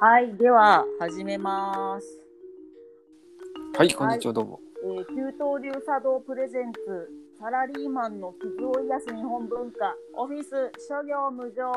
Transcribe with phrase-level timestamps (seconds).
[0.00, 2.06] はい、では始めます。
[3.78, 4.60] はい、こんにちは、どうも。
[4.82, 6.80] えー、給湯流茶道プレゼンツ
[7.38, 11.72] サラリーマンの傷を癒す日本文化オフィス諸行無常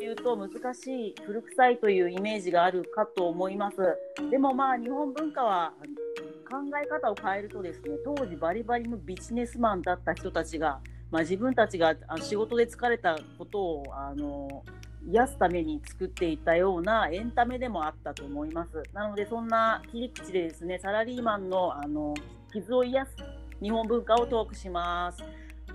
[0.00, 3.76] 言うと難しい古臭いというイメージがあるかと思います
[4.30, 5.74] でもまあ日本文化は
[6.50, 14.64] 考え方を変えるとですね当時バリバリのビジネスマンだった人たちが、まあ、自分たちが仕事で疲れたことをあの
[15.06, 18.82] 癒すために作っていたようなエンタメでもあったと思います。
[18.92, 22.14] なのでそんな切り口でですねサラリーマンのあの
[22.52, 23.12] 傷を癒す
[23.60, 25.22] 日本文化をトークします。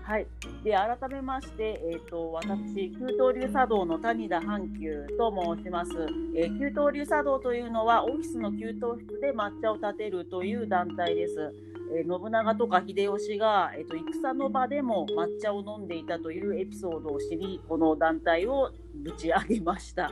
[0.10, 0.26] はい、
[0.64, 5.92] で改めまして、えーと、私、給湯流茶道の谷田阪急と申します、
[6.36, 11.54] えー、給湯流茶道というのはオフィスの給湯室で抹茶を立てるという団体です。
[11.96, 18.72] えー、信長とか秀吉が、えーと、戦の場でも抹茶を飲んでいたというエピソードを知りこの団体を
[19.04, 20.12] ぶち上げました。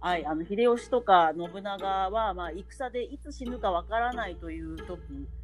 [0.00, 5.00] はい、あの秀吉とか信長は、まあ、戦でいつ死ぬかわからないという時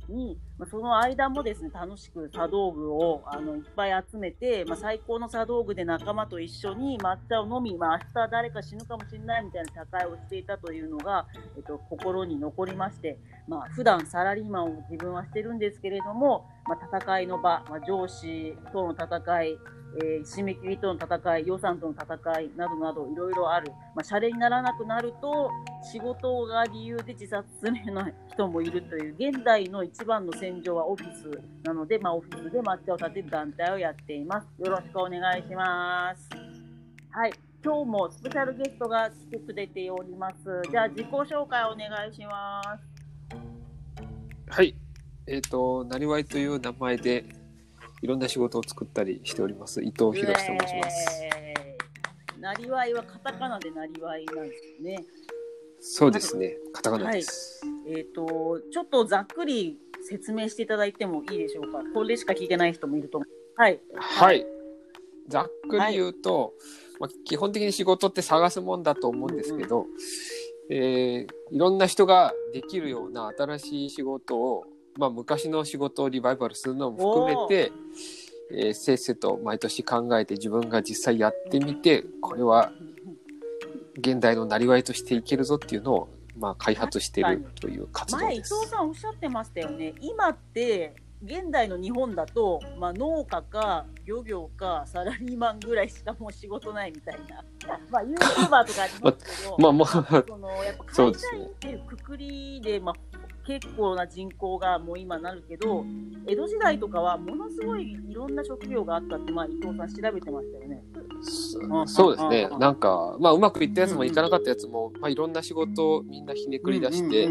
[0.08, 19.58] に、まあ、その間もですね楽しく茶道具をあのいっぱい集めて、まあ、最高の茶道具で仲間と一緒に抹茶を飲み、まあ、明日誰か死ぬかもしれないみたいな社会をしていたというのが、えっと、心に残りまして、まあ普段サラリーマンを自分はしてるんですけれども、まあ、戦いの場、まあ、上司との戦い
[20.00, 25.50] えー、締め切りとの戦い、予算との戦いなどなどいろいろある、まあ、シャレにならなくなると
[25.82, 31.30] 仕事が理由で自殺するような人もいるという現代の一番の戦場はオフィス
[31.62, 34.46] なので、まあ、オフィスで抹茶を立てる団体をやっています。
[34.62, 36.28] よろしくお願いします。
[37.10, 37.32] はい、
[37.64, 40.62] 今日もスペシャルゲストが来てくれております。
[40.70, 42.92] じゃあ自己紹介お願いします。
[44.50, 44.74] はい、
[45.26, 47.24] えっ、ー、と、なりわいという名前で
[48.02, 51.22] いろんな仕事を作ったりしております伊藤博と申します。
[52.40, 55.04] なりわいはカタカナでなりわいなんですね。
[55.80, 57.60] そうですね、カタカナです。
[57.64, 61.82] はい、えっ、ー、とちょっとざっくり説明していただいてもいいでしょうか。
[61.94, 63.60] これしか聞いてない人もいると思う。
[63.60, 63.80] はい。
[63.94, 64.46] はい。
[65.28, 66.52] ざっくり言うと、はい、
[67.00, 69.88] まあ、基本的に仕事って探すもんだと思うんですけど、うんうん、
[70.70, 74.66] えー、いろんな人ができるような新しい仕事を
[74.98, 77.72] まあ、昔の仕事をリバイバルするのも含めて、
[78.50, 82.72] えー、せっせと毎年考えて自分が実際やってみてこれは
[83.98, 86.08] 現代のなりわいとしていけるぞっていうのを、
[86.42, 88.52] まあ、開発してるという活動です。
[88.52, 89.94] 前伊藤さんおっしゃってましたよね。
[90.00, 90.92] 今って
[91.22, 97.44] 現代の日本だと、まあ、農家か漁業かサラリーマンぐらいしかもう仕事ないみたいな、
[97.90, 103.11] まあ、ユーチューバーとかありますけど、 まあまあ、そのやっぱ会社員っていうくくりで、まあ、
[103.46, 105.84] 結構な人口がもう今なるけど
[106.26, 110.82] 江戸時代とかはものすごいいろんな職業があったって、まあ、伊藤さん調べてましたよね。
[111.86, 117.28] そうですね、なんか、まあ、うまくいったやつもいかなかったやつも、まあ、いろんな仕事をみんなひねくり出して、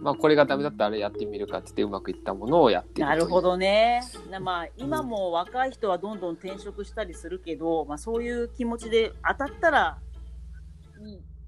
[0.00, 4.00] まあ、これがダメだったらあれやってみるかって言ってうまくいったものをやってなるほどね。
[4.40, 9.98] まあ、今も若い人はどんどん転職したりするけど、まあ、そういう気持ちで当たったら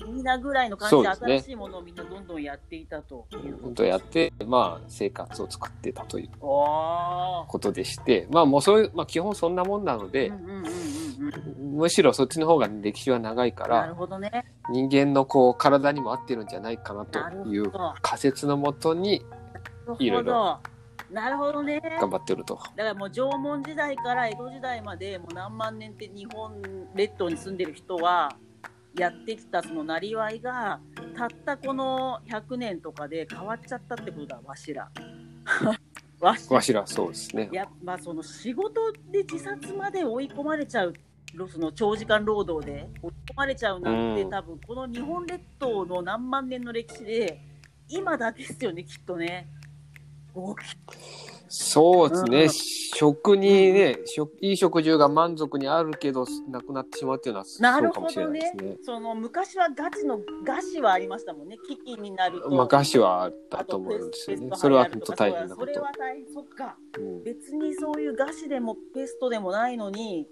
[0.06, 0.16] いい。
[0.16, 10.32] いいなぐらいの感じで新しいものをみんなどんどんやっていたというどんどんやって、まあ、生活を作ってたということでして、まあもうそういう、まあ基本そんなもんなので、
[11.58, 17.18] むしろそっちの方が歴史は長いから、なるほどね、人間のこう体にも合ってるんじゃないかなと
[17.48, 17.70] いう
[18.02, 19.24] 仮説のもとに、
[19.98, 20.58] いろいろ。
[21.10, 21.80] なるほどね。
[22.00, 22.54] 頑張ってると。
[22.76, 26.62] だからもう縄文時代から江戸時代までもう何万年って日本
[26.94, 28.36] 列島に住んでる人は
[28.96, 30.80] やってきたそのなりわいが
[31.16, 34.90] たったこの100年とかで変わっちゃったってことだわしら。
[36.20, 37.48] わしわしらそうですね。
[37.52, 40.94] やまあその仕事で自殺まで追い込まれちゃう
[41.48, 47.40] その長時間労働で追い込まれちゃうなんて、うん、多分この日本列島の何万年の歴史で
[47.88, 49.48] 今だけですよねきっとね。
[51.52, 58.64] そうですね、うん、食にね、食いい食住が満足にあるけどなくなってしまうっていうのはそうかもしれないですね。
[58.70, 62.50] ねその昔はガチの菓子はありましたもんね、危機になると。
[62.50, 64.50] まあ菓子はあったと思うんですよね。
[64.54, 65.72] それは本当大変なこと。
[65.72, 70.28] それは大変、そっか、うん、別にそういう菓子でもペストでもないのに、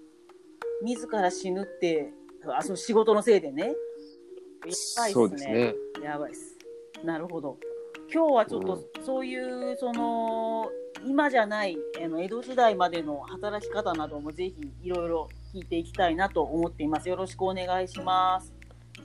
[0.85, 2.13] 自ら死ぬって、
[2.57, 3.65] あその仕事のせいでね。
[3.65, 3.73] や
[4.63, 5.13] ばいっすね。
[5.13, 5.75] そうですね。
[6.01, 6.57] やばいっす。
[7.05, 7.59] なるほど。
[8.13, 10.71] 今日はちょっとそういう、その
[11.07, 17.09] 今じゃないあの江戸時代までの働き方などもぜひいろいろ聞いていきたいなと思っています。
[17.09, 18.53] よろしくお願いします。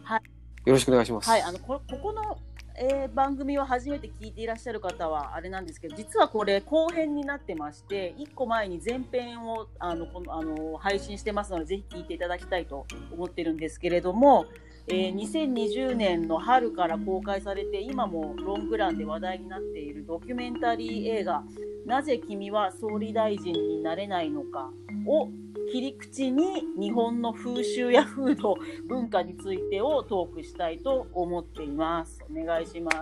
[0.04, 0.22] はい。
[0.66, 1.30] よろしくお願いします。
[1.30, 2.38] はい、あのこここの
[2.76, 14.48] えー番組を初めて聞いていらっしゃる方はあれなんですけど実はこれ後編になってまして1個前に前編をあのこのあの配信してますのでぜひ聞いていただきたいと思ってるんですけれども、
[14.88, 21.44] えー2020年の春から公開されて今もロングランで話題になっているドキュメンタリー映画
[21.86, 24.72] 「なぜ君は総理大臣になれないのか」
[25.08, 25.30] を
[25.72, 28.56] 切り口に日本の風習や風土
[28.88, 32.24] 文化についてをトークしたいと思っています。
[32.30, 32.98] お願いします。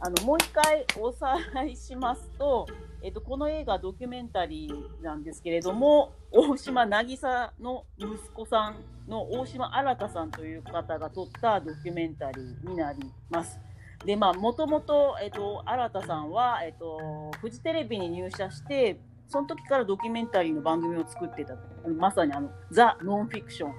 [0.00, 2.66] あのもう一回おさらいしますと、
[3.04, 8.76] えっと、この映画ドキュメンタリーなんですけれども大島渚の息子さん
[9.10, 13.58] の大島新さんという方が撮ったドキュメンタリーになります。
[14.06, 21.54] でまあもともと、えっと、新さんは、えっと、フジテレビに入社してその時からドキュメンタリーの番組を作ってた
[21.98, 23.74] まさにあのザ・ノンフィクション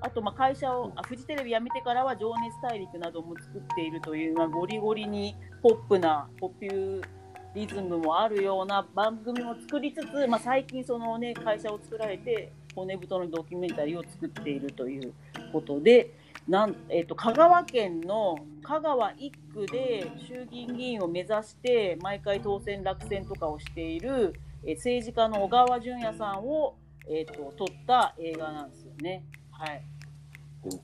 [0.00, 7.21] あとまあ会社をあフジテレビ辞めてからは「情熱大陸」なども作っているという、まあ、ゴリゴリにポップなポピュー
[7.54, 15.12] リズムもあるような番組も作りつつ、まあ、最近その、ね、会社を作られて骨太のドキュメンタリーを作っているという
[15.52, 16.14] ことで
[16.48, 24.34] なん、えっと香川県の香川1区で衆議院議員を目指して毎回当選落選とかをしている
[24.64, 26.76] えー政治家の小川淳也さんを、
[27.08, 29.24] えー、と撮った映画なんですよね。
[29.50, 29.84] はい、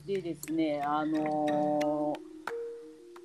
[0.07, 2.29] でですね、あのー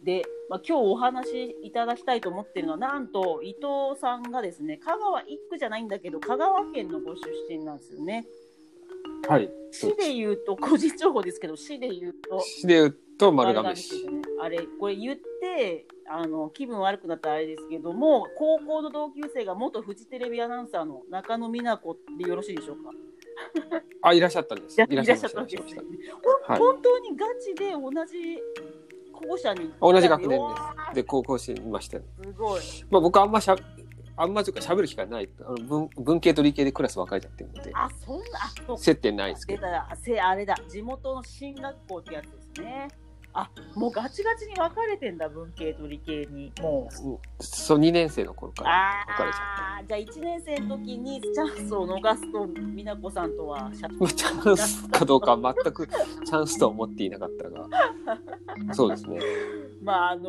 [0.04, 0.24] で、
[0.54, 8.28] まあ、今日お話しいただきたいと思ってるのは、なんと伊藤さんがですね、香川1区じゃないんだけど、香川県のご出身なんですよね。
[9.28, 9.50] はい。
[9.72, 14.06] 市で言うと、個人情報ですけど、市で言うと、市で言うと丸亀丸市。
[14.40, 22.92] あれこれ言ってあの気分悪くなったらあれですけども高校の同級生が元フジテレビアナウンサーの中野美奈子でよろしいでしょうか？
[24.02, 24.82] あ、いらっしゃったんです。
[24.82, 25.28] いらっしゃった。
[25.28, 25.82] ったわけですね
[26.46, 28.40] 本当にガチで同じ
[29.14, 30.36] 校舎に同じ学年で
[30.92, 30.96] す。
[30.96, 32.04] で、高校生いましたす
[32.38, 32.62] ごい。
[32.90, 33.56] まあ僕あんましゃ、
[34.18, 35.30] あんまというか喋る機会ない。
[35.42, 38.20] あの文文系と理系でクラス分かれちゃってるので、あそん
[38.70, 39.66] な接点ないですけど。
[39.66, 40.56] あれだ。
[40.68, 42.88] 地元の進学校ってやつですね
[43.36, 46.52] あもうガチガチに分かれてんだ文系と理系に。
[46.62, 47.10] もう。
[47.10, 49.42] うんそう、2年生の頃からあ分かれちゃっ
[49.80, 57.68] あじゃあ1年生の時にチャンスを逃すと美奈子さんとは チャンスかどうかは全くチャンスとは思っていなかったが、
[58.74, 59.20] そうですね。
[59.84, 60.24] まああの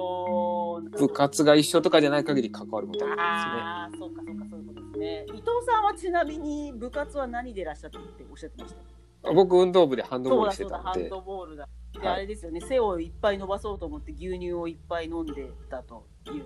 [0.83, 5.25] ー部活が一緒とかじゃない限り関わることはないああそうかそうかそういうことですね。
[5.29, 9.04] 伊藤さんはちなみに部活は何でいらっしゃったっておっしゃってましたですね。
[9.32, 16.44] 僕、運動部でハンドボールしてそうだそうだハンドボールだで、はいあれですよね背をいっぱい伸ばそうと思って牛乳をいっぱい飲んでたという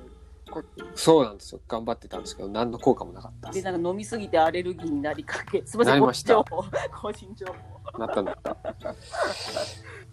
[0.95, 1.61] そうなんですよ。
[1.69, 3.63] 頑張ってたんですけど、何の効果もなかったで。
[3.63, 6.65] なんか飲みすぎてアレルギーになりかけすみませなん個人情報
[7.01, 8.57] 個人情報なったんだった。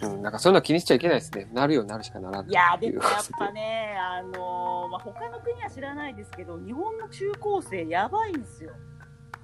[0.02, 1.50] うん、なんかそういうの気にしちゃいけないですね。
[1.54, 8.74] なるようになるしかならないいやでもやっぱね、あのーまあ、他の国は知らないですけど、日本の中高生、やばいんですよ。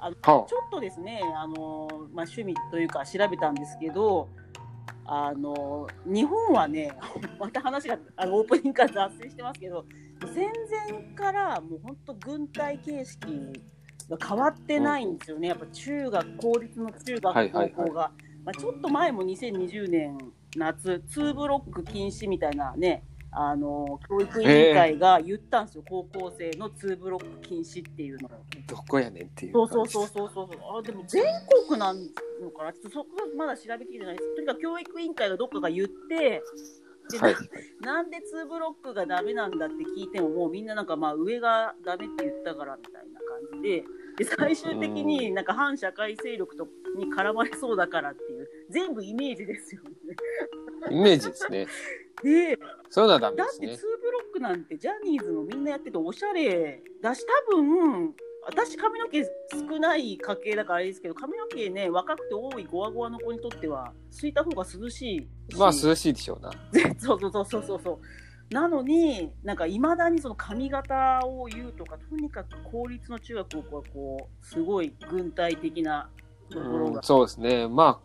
[0.10, 4.30] はちょっとですね、あのーまあ、趣味というか調べたんですけど、
[5.06, 6.92] あのー日本はね、
[7.40, 9.86] また話があのオープニングから脱線してますけど、
[10.34, 10.52] 戦
[10.90, 13.28] 前からもう本当、軍隊形式
[14.10, 17.74] が変わってないんですよね、やっぱ中学、公立の中学、はいはいはい。
[17.76, 18.12] 高校が。
[18.44, 20.18] まあ、ちょっと前も2020年
[20.56, 28.32] 夏、2ブロック禁止みたいなね、あの教育委員会が言ったんですよ、高校生の2ブロック禁止っていうのを。
[28.68, 29.68] どこやねんっていうそう。
[29.70, 30.80] そうそうそうそうそう。
[30.80, 31.24] あでも全
[31.68, 31.98] 国なん
[32.42, 32.74] のかな？
[32.74, 34.36] ちょっとそこはまだ調べきれてないです。
[34.36, 36.44] とにかく教育委員会がどっかが言って、
[37.10, 37.36] ではい。
[37.82, 43.20] なんで2ブロックがダメなんだって聞いてももうみんななんかまあ上がダメって言ったからみたいな
[43.52, 43.84] 感じで。
[44.18, 49.91] で最終的になんか反社会勢力とに絡まれそうだからっていう全部イメージですよね。
[50.90, 51.68] イメージですね。
[52.24, 52.58] で
[52.90, 54.12] そういうのはダメだって2ですねブ。
[54.12, 58.14] ロックなんてジャニーズのみんなやってておしゃれだし多分
[58.44, 65.28] 私髪の毛少ない家系だからあれですけど髪の毛ね若くて多いゴワゴワの子にとってはすいた方が涼しいし
[65.58, 66.52] まあ涼しいでしょうな。
[66.98, 68.00] そうそうそうそうそうそう
[68.54, 76.10] なのになんかいまだにその髪型を言うとかとにかく公立の中学校はこうすごい軍隊的な
[76.50, 77.68] ところがうん、そうですね。
[77.70, 78.02] ま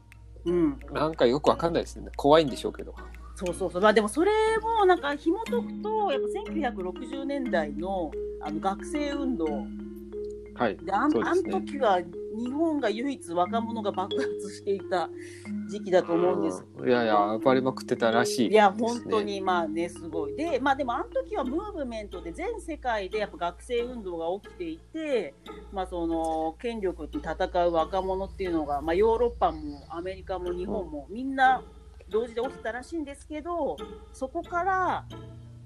[0.47, 2.11] うん、あ、なんかよくわかんないですね。
[2.17, 2.95] 怖いんでしょうけど。
[3.35, 8.11] そうそうそうまあでもそれもなんか紐解くとやっぱ1960年代の
[8.41, 9.67] あの学生運動
[10.55, 10.77] はい。
[10.79, 12.01] であですねの時は
[12.37, 15.11] 日本が唯一若者が爆発していた
[15.69, 16.65] 時期だと思うんです。
[16.79, 19.17] うんいやいや、暴れまくってたらしい、いや本当。
[19.23, 25.35] にまあねすごいでまあでもあの時はムーブメントで全世界でやっぱ学生運動が起きていて
[25.73, 31.63] まあその権力に戦う若者っていうのがまあヨーロッパもアメリカも日本もみんな
[32.09, 33.77] 同時で起きたらしいんですけど
[34.13, 35.05] そこから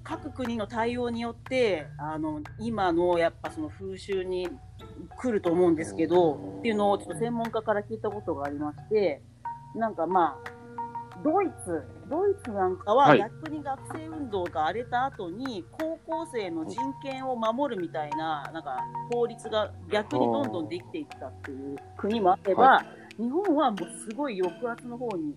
[0.03, 4.49] 各国の対応によってあの今のやっぱその風習に
[5.17, 9.23] 来ると思うんですけどっていうのをちょっと専門家から聞いたことがありまして
[9.75, 10.61] なんかまあ
[11.23, 13.19] ドイツ、ドイツなんかははい。
[13.19, 18.79] 逆に学生運動が荒れた後に、高校生の人権を守るみたいな、なんか
[19.13, 22.85] 法律が逆にどんどんできていったっていう国もあれば、は
[23.19, 25.35] 日本はもうすごい抑圧の方に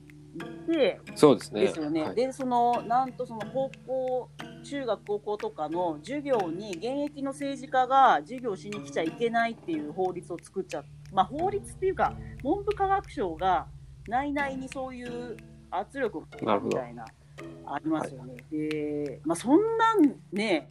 [0.68, 1.62] て、そうですね。
[1.62, 2.04] ですよね。
[2.04, 4.30] はいで、その、なんとその高校、
[4.63, 13.68] 中学高校とかの授業に現役の政治家が授業しに来ちゃいけないっていう法律を作っちゃっまあ法律っていうか、文部科学省が
[14.08, 15.38] 内々にそういう
[15.70, 17.06] 圧力をかけるみたいな、
[17.66, 18.36] ありますよね。
[18.52, 20.68] で、まあそんなんね、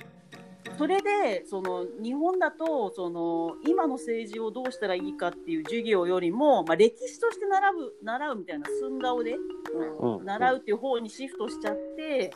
[0.78, 10.18] それでその日本だとその今の政治をどうしたらいいかっていう授業よりも、まあ、歴史として習う習うみたいな寸顔で、うん。
[10.18, 12.32] うん習うっていう方にシフトしちゃって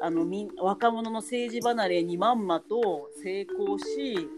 [0.00, 4.28] あのみん若者の政治離れにまんまと成功し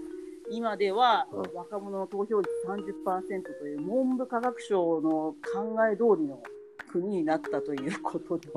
[0.50, 1.54] 今ではうん。
[1.54, 6.42] 若者の投票率30%という文部科学省の考え通りの
[6.90, 8.48] 国になったということで、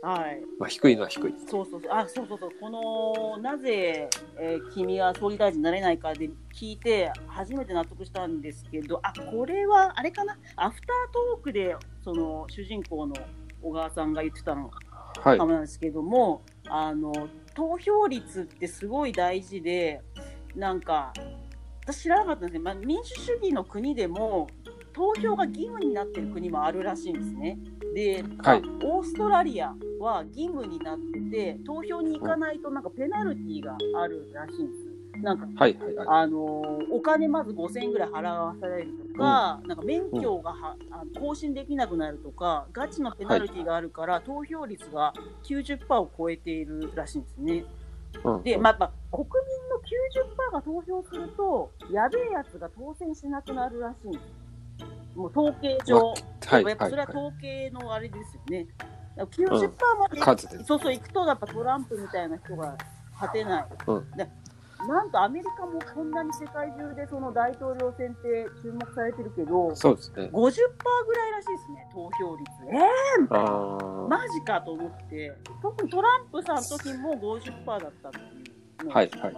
[0.00, 1.34] はい、まあ、低いのは低い。
[1.46, 2.70] そうそうそう、あ、そうそうそう、こ
[3.36, 4.08] の、なぜ、
[4.40, 10.86] えー君は総理大臣になれないかで聞いて、初めて納得したんですけど、あ、これは、あれかな、アフター
[11.34, 11.74] トークで、
[12.04, 13.14] その、主人公の
[13.60, 14.70] 小川さんが言ってたの
[15.16, 15.46] はいか。
[15.46, 17.12] もなんですけども、あの、
[17.54, 20.00] 投票率ってすごい大事で、
[20.54, 21.12] なんか、
[21.84, 24.46] 私知らなかったんですけど、まあ、民主主義の国でも、
[24.92, 27.58] 投票が義務になってる国もあるらしいんですね。
[27.94, 34.88] で、はいオーストラリアは義務になってて、投票に行かないとなんかペナルティーがあるらしいんです。
[35.22, 35.76] なんかはい。
[35.80, 35.94] はい。
[35.96, 36.06] はい。
[36.08, 45.12] あのーお金まず5000円ぐらい払わされるとか、なんか免許がは、あの更新できなくなるとか、ガチのペナルティーがあるから、投票率が
[45.44, 47.64] 90%を超えているらしいんですね。
[48.24, 54.37] うんで、まあ、やっぱ国民の90%が投票すると、やべえやつが当選しなくなるらしいんです。
[55.14, 56.14] もう統計上。
[56.46, 56.64] はい。
[56.64, 56.90] やっぱはい。
[56.90, 58.66] それは統計のあれですよね。
[59.16, 60.64] だから90%まで、数で。
[60.64, 62.76] そうそう行くと、やっぱトランプみたいな人が
[63.12, 63.66] 勝てない。
[63.86, 64.28] うんで
[64.86, 70.30] なんとアメリカもこんなに世界中でその大統領選って注目されてるけど、そうですね。
[70.32, 72.48] 50%ぐらいらしいですね、投票率。
[72.70, 72.78] え
[73.30, 74.08] あー、あ。
[74.08, 78.22] マジかと思って、特にトランプさんの時も50%だったってい
[78.82, 79.10] うのをはい。
[79.10, 79.34] はい。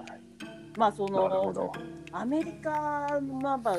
[0.77, 1.73] まあそのど。
[2.13, 3.77] アメリカのやっぱ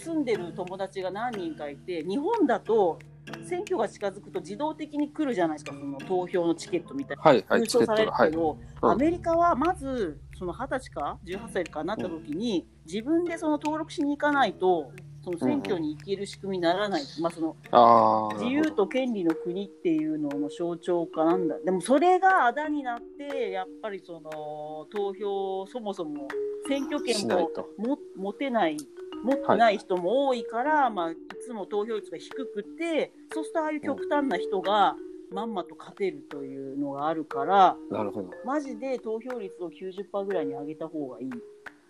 [0.00, 2.98] 住んでる友達が何人かいて日本だと
[3.44, 7.22] 選挙が近づくと自動的に来るじゃないですかその投票のチケットみたいな。
[7.22, 7.44] はい。
[7.48, 7.66] はい。
[7.68, 14.90] されるけど、うんアメリカはまずその20歳か18歳かなった時に、自分でその登録しに行かないと
[15.22, 18.30] その選挙に行ける仕組みにならない、まあその。
[18.38, 26.26] 自由と権利の国っていうのの象徴かなんだでもそれがあだになってやっぱりその投票そもそも
[26.68, 27.68] 選挙権もしないと。
[27.76, 28.78] も持てない
[29.22, 34.96] 持ってない人も多いから、いまあ、いつも投票率が低くてそうするとああいう極端な人が
[35.32, 38.30] まんまと勝てるというのがあるからなるほど。
[38.44, 41.30] マジで投票率を90%ぐらいに上げた方がいい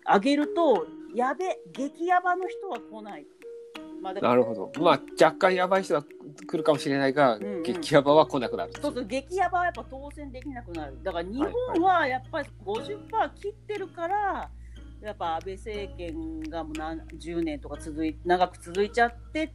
[0.07, 0.85] 上げると
[1.15, 3.25] やべ激ヤバの人は来ない、
[4.01, 4.71] まあ、なるほど。
[4.81, 8.73] まあ、若干やばい人は来るかもしれないが、んうん激ヤバは来なくなる。
[8.81, 10.97] そうそう、激ヤバはやっぱ当選できなくなる。
[11.03, 11.39] だから日
[11.75, 14.49] 本はやっぱり50%切ってるから、
[15.01, 19.53] やっぱ安倍政権がもう何10年とか続い長く続いちゃって、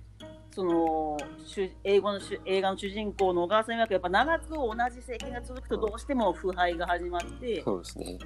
[0.50, 8.18] その主英語の主映画の主人公の小川さん曰くやっぱ長く同じ政権が続くとどうしても腐敗が始まって、そうですね。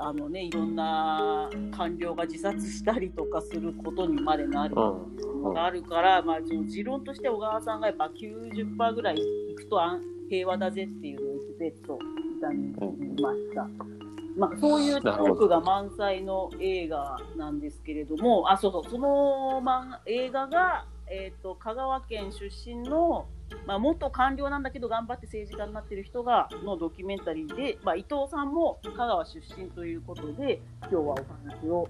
[0.00, 4.74] あのね、いろんな官僚が自殺したりとかすることにまでなる。
[4.76, 5.18] うん。
[5.42, 11.98] のがあるから、まあ、その持論として小川さんがやっぱ90%ぐらいいくと安平和だぜっていうのを言ってと
[12.38, 14.07] 歌に言いました。
[14.38, 23.26] まあ、そういうトークが満載の映画なんですけれども、あ、そうそう、その、ま、映画が、えっ、と、香川県出身の、
[23.66, 31.88] まあ、元官僚なんだけど頑張って政治家になってる人が、のドキュメンタリーで、まあ、伊藤さんも香川出身ということで、今日はお話を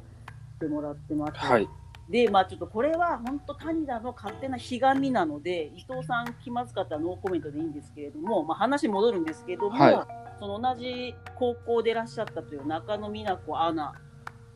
[0.57, 1.33] してもらってます。
[1.35, 1.69] はい。
[2.09, 13.95] で、まあちょっとこれは本当谷田の勝手なひがみなので、伊藤さん気まずかったらノーコメントでいいんですけれども、まあ話戻るんですけども、はいその同じ高校でいらっしゃったという中野美奈子アナ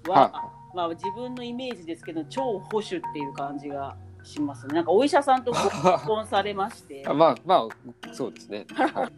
[0.08, 4.74] は、はまあ自分のイメージですけど、超保守っていう感じがしますね。
[4.74, 8.66] なんかお医者さんとご結婚されましてあ、 まあ、まあ、そうですね。
[8.74, 9.12] はい。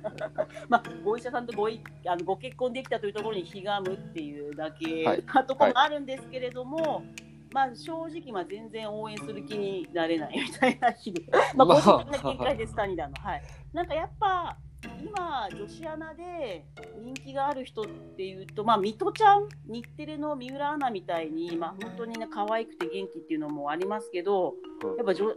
[0.68, 7.04] まあ、お医者さんとごいあのご結婚できたというところにひがむっていうだけはいなところもあるんですけれども、
[7.52, 11.22] まあ正直まあ全然応援する気になれないみたいな日で、
[11.54, 13.14] まあ個人的な見解です、谷田の。
[13.20, 13.42] はい。
[13.72, 14.56] なんかやっぱ
[15.02, 16.64] 今女子アナで
[17.02, 17.86] 人気がある人っ
[18.16, 24.96] ていうと、まあ水戸ちゃん、日テレの三浦アナみたいに、まあ本当にね可愛くて元気っていうのもありますけど、うん。
[24.96, 25.34] やっぱじょ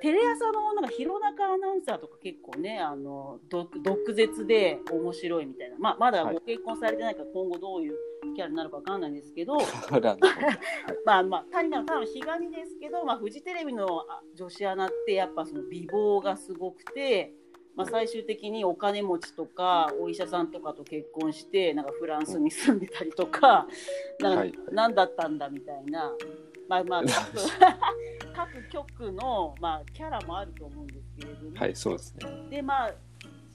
[0.00, 6.34] テレ朝のなんか弘中アナウンサーとか結構ねあの毒毒舌で面白いみたいな、まあ、まだはい。
[6.34, 7.96] ご結婚されてないから今後どういう
[8.34, 9.58] キャラになるかわかんないんですけど、
[9.90, 10.16] あら
[11.04, 17.34] まあまあ谷田の多分ひがみですけど、まあ、フジテレビのあ女子アナってやっぱその美貌がすごくて、
[17.76, 23.66] まあ、最終的にお金持ちとかお医者さんとかと結婚してなんかフランスに住んでたりとか、
[24.20, 26.12] なんかはい何だったんだみたいな。
[26.68, 27.02] まあまあ、
[28.32, 32.48] 各各局の、まあ、キャラもあると思うんですけれども、はい、そうですね。
[32.48, 32.94] でまあ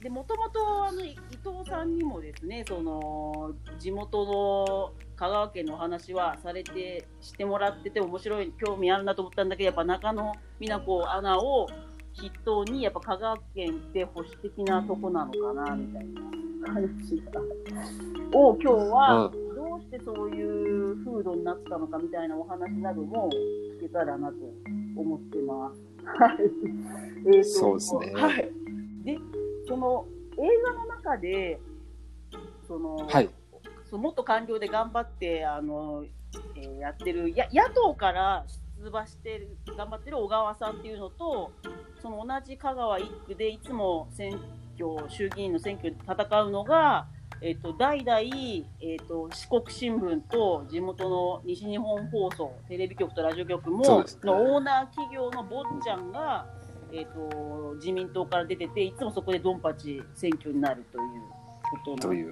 [0.02, 11.66] でもともとあのい伊藤さんにもですねその地元の香川県のお話はされてしてもらってて面白い興味あるなと思ったんだけどやっぱ中野美奈子アナを
[12.16, 16.20] 筆頭にやっぱ香川県って保守的なとこなのかなみたいな
[16.68, 17.40] 話が
[18.32, 20.42] を今日はどうしてそうい
[20.92, 23.30] う風土になったのかみたいなお話なども
[23.78, 24.34] 聞けたらなと
[24.96, 25.80] 思ってます。
[26.20, 26.36] はい。
[27.26, 28.52] えーとそうですねはい。
[29.04, 29.18] で、
[29.68, 30.06] その
[30.38, 31.60] 映画の中で、
[32.66, 33.30] その、はい。
[33.88, 36.04] その元官僚で頑張ってあの、
[36.56, 38.44] えーやってるや野党から
[38.82, 41.52] 出馬してる頑張ってる小川さんっていうのと
[42.00, 44.38] その同じ香川一区でいつも選
[44.78, 47.06] 挙衆議院の選挙で戦うのが、
[47.40, 48.20] えっと代々、
[48.80, 54.04] えっと四国新聞と地元の西日本放送テレビ局とラジオ局もね。
[54.22, 56.46] のオーナー企業の坊ちゃんが、
[56.92, 61.04] えっと自民党から出てていつもそこでドンパチ選挙になるという
[61.70, 62.30] ことなんという、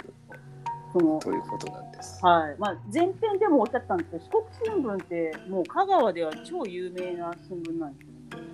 [0.94, 2.24] そのということなんです。
[2.24, 2.56] はい。
[2.56, 8.44] まあ、前編でもおっしゃったんですけど、四国新聞って、もう香川では超有名な新聞なんですよね。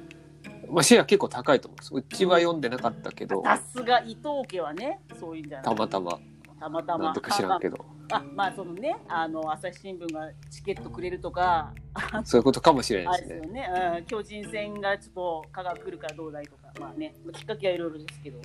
[0.70, 1.94] まあ、シェア結構高いと思うんです。
[1.94, 5.64] うちは読んでなかったけど、さすが伊藤家はね、そういうんじゃない。
[5.64, 6.18] たまたま、
[6.58, 7.04] たまたま。
[7.04, 11.74] なんとか知らんけど、あまあ、そのね、あの朝日新聞がチケットくれるとか、
[12.24, 13.40] そういうことかもしれなあいですね。
[13.42, 18.40] すよね、うん、巨人戦がちょっと香川来るからどうだいとか、まあね、きっかけはいろいろですけど、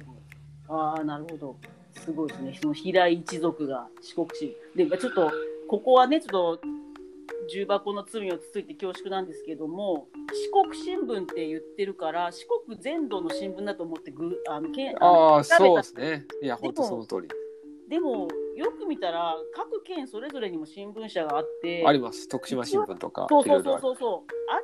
[0.67, 1.55] ああ、なるほど、
[2.03, 4.89] すごいですね、その平井一族が四国新聞。
[4.89, 5.31] で、ちょっと、
[5.67, 6.61] ここはね、ちょっと、
[7.47, 10.07] 重箱の罪をつついて恐縮なんですけども、
[10.53, 16.25] 四国新聞って言ってるから、四国全土の新聞だと思ってぐあのけんああ、そうですね。
[16.41, 17.27] いや、本当その通り。
[17.87, 22.27] でも、よく見たら、各県それぞれにも新聞社があって、あります。
[22.27, 23.63] 徳島新聞とか、そうそう。
[23.63, 24.63] そうそうそうある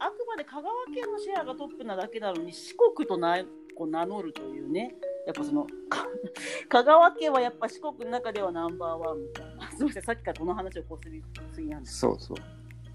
[0.00, 3.36] あくまで香川県のシェアがトップなだけなのに四国とな
[3.78, 4.92] こう名乗るというね
[5.24, 6.04] やっぱそのか
[6.68, 9.70] 香川県はやっぱ四国の中ではナンバーワンみたいな。
[9.70, 12.36] すみませんさっきからこの話をこすりすぎなんですそうそう。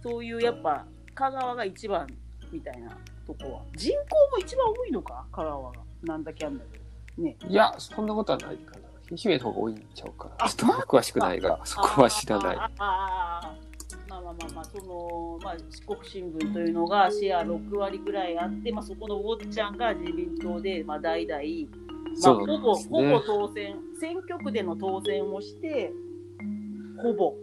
[0.01, 2.05] そういうやっぱ香川が一番
[2.51, 3.61] みたいなとこは。
[3.75, 5.25] 人口も一番多いのか？
[5.31, 5.79] 香川が。
[6.03, 6.77] なんだけあんだけ。
[7.17, 7.37] どね。
[7.47, 8.87] いや、そんなことはないかな。
[9.11, 10.35] 愛媛の方が多いんちゃうかな。
[10.39, 12.57] あちょっと詳しくないが、そこは知らない。
[12.57, 13.72] あーあー
[14.39, 21.41] あーまあまあその、まあ、四国新聞というのがシェア6割ぐらいあって、まあ、そこのウォッチャンが自民党で、まあ、代々、
[22.21, 23.19] まあ、ほぼ、ほぼ。
[23.21, 25.91] 当選、選挙区での当選をして、
[27.01, 27.35] ほぼ、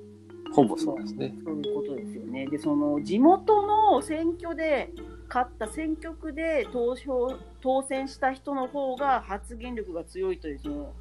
[0.52, 1.34] ほぼそうですね。
[1.44, 2.46] そういうことですよね。
[2.46, 4.92] で、その、地元の選挙で、
[5.28, 10.92] 勝った選挙区で投票、当選した人の方が発言力が強いという、その、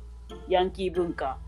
[0.48, 1.40] ヤンキー文化。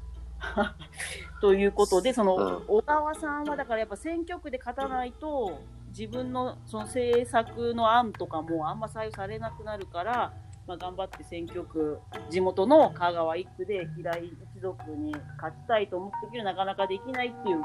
[1.42, 10.34] ということで、その、うん小川さんはだからやっぱ選挙区で勝たないと、自分のその政策の案とかもあんま採用されなくなるから、
[10.68, 12.00] まあ、頑張って選挙区、
[12.30, 17.64] 地元の香川一区で平井一族に勝ちたいと思ってるけど、なかなかできないっていう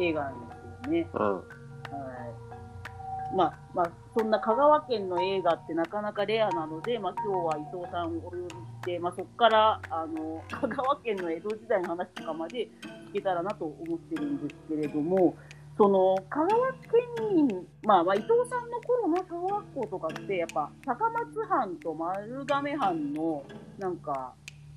[0.00, 1.08] 映画なんですよね。
[1.12, 1.36] うん。
[1.36, 3.36] はい。
[3.36, 8.48] まあ、まあ、そんな香川県の映画ってなかなかレアなので、まあ、今日は伊藤さんをお呼びし
[8.84, 12.68] て、まあ、そこから、あの、香川県の江戸時代の話とかまで
[13.08, 15.34] 聞けたらなと思ってるんですけれども、
[15.78, 23.44] その、香川県民、まあ、まあ、伊藤さんの頃の小学校とかって、やっぱ、高松藩と丸亀藩の、
[23.78, 24.34] なんか、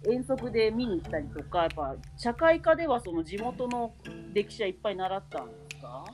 [0.07, 3.93] 遠足で見に行ったりとか、やっぱ、社会科ではその地元の
[4.33, 5.45] 歴史はいっぱい習った
[5.85, 6.05] か？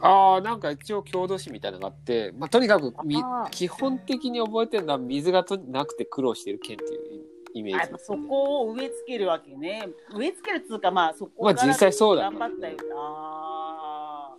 [0.00, 7.98] ああ、なんか一応郷土史みたいなのがあって、まあ、とにかくみ基本的に覚えてるのは水がとなくて苦労してる県っていうイメージね。
[8.28, 9.88] こを植え付けるわけね。
[10.14, 12.76] 植え付けるっつうか、まあそこまあ実際そうだね頑張ったよ。
[12.96, 14.34] あ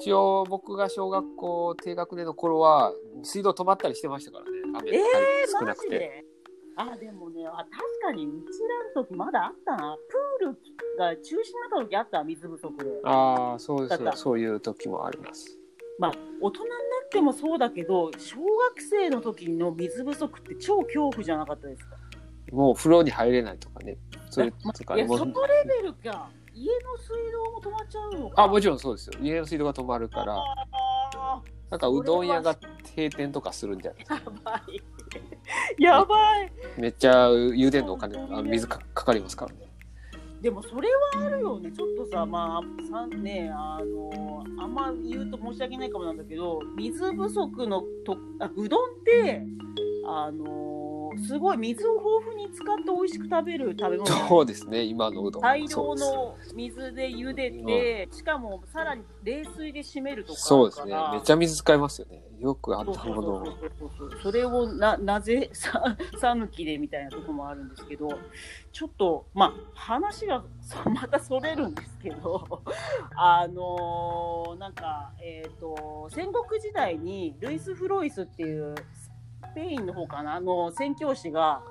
[0.00, 4.50] 一応僕が小学校低学年の頃は水道止まったりしてましたからね。
[4.80, 6.24] 雨えー、少なくて。
[6.80, 8.60] あ、でもね、あ確かにうち
[8.94, 9.96] らの時まだあったな。
[10.40, 10.58] プール
[10.96, 12.84] が中止になった時あった、水不足で。
[13.04, 14.12] ああ、そうですだったよ。
[14.16, 15.58] そういう時もあります。
[15.98, 21.96] まあ大人になってもそうだけど小学生の時の水不足って超恐怖じゃなかったですか？
[22.52, 23.98] もう風呂に入れないとかね。
[24.30, 25.00] それとかね。
[25.00, 29.14] いやそのレベルか家の水道も止まっちゃうのかあ、もちろんそうですよ。
[29.20, 32.56] 家の水道が止まるから、あなんかうどん屋が
[32.96, 34.80] 閉店とかするんじゃないーやばい
[35.78, 36.52] やばい。
[36.76, 39.68] めっちゃ茹でんのお金、あの水かかかりますからね。
[40.40, 41.72] でもそれはあるよね。
[41.72, 49.42] ちょっとさまあさねあのあんま言うと申し訳ないかもなんだけど水不足のとあうどんって
[50.06, 55.94] あのすごい水を豊富に使って美味しく食べる食べ物そうですね、今のうどんも大量。
[55.94, 60.94] の水で茹でて、しかもさらに冷水で締めるとかそうですね。
[61.12, 62.22] めっちゃ水使いますよね。
[62.40, 63.46] よくあったものを。
[64.22, 68.08] それをななぜさ讃岐でみたいなとこもあるんですけど
[68.72, 72.62] ちょっとまあ話がそまたそれるんですけど
[73.16, 78.74] あのーなんかえっ、と戦国時代にルイス・フロイスっていう
[79.44, 80.34] スペインの方かな？
[80.34, 81.62] あの宣教師が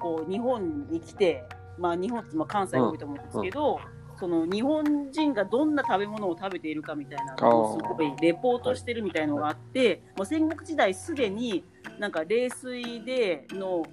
[0.00, 1.44] こう日本に来て
[1.78, 3.80] まあ日本ってまあ関西が多いと思うんですけど、
[4.18, 11.64] その日本人がどんな食べ物を食べているかみたいなのをすごいレポートしてるみたいのがあって、もう戦国時代すでに
[11.98, 13.84] なんか冷水での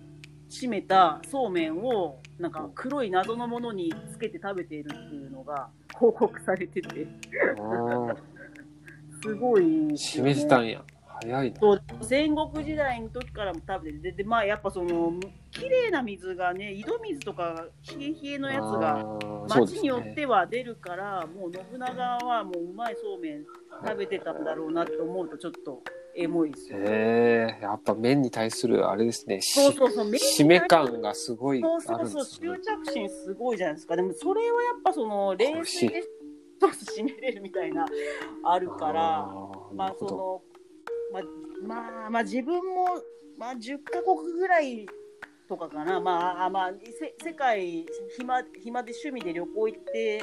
[0.49, 7.07] 締めたそうめんをなんか黒い謎のものにつけて食べているっていうのが報告されてて。
[7.59, 8.15] あ
[9.21, 10.81] すごいね、示したんや。
[11.21, 11.59] 早いな。
[11.59, 15.13] そう戦国時代の時からも食べててででまあやっぱその
[15.51, 17.65] 綺麗な水がね井戸水とか
[17.97, 19.05] 冷え冷えのやつが
[19.47, 20.15] 町によっね。
[20.15, 23.45] ては出るから、もう信長はもううまいそうめん
[23.85, 25.81] 食べてたんだろうなって思うとちょっと
[26.15, 26.79] エモいですよ。
[26.79, 29.41] へえ、やっぱ麺に対するあれですね。
[29.41, 32.59] しそうそうそう、締め感がすごいそうあそうそう、執。
[32.59, 33.95] 着心すごいじゃないですか。
[33.95, 36.03] でもそれはやっぱその冷水で
[36.59, 37.85] そう締めれるみたいな
[38.43, 39.29] あるから、
[39.73, 40.41] まあその、
[41.11, 41.23] まあ、
[41.65, 42.87] まあ、まあ自分も、
[43.37, 44.85] まあ10カ国ぐらい
[45.47, 47.85] とかかな、まあ、あまあ、せ世界
[48.17, 50.21] 暇、暇で趣味で旅行行って、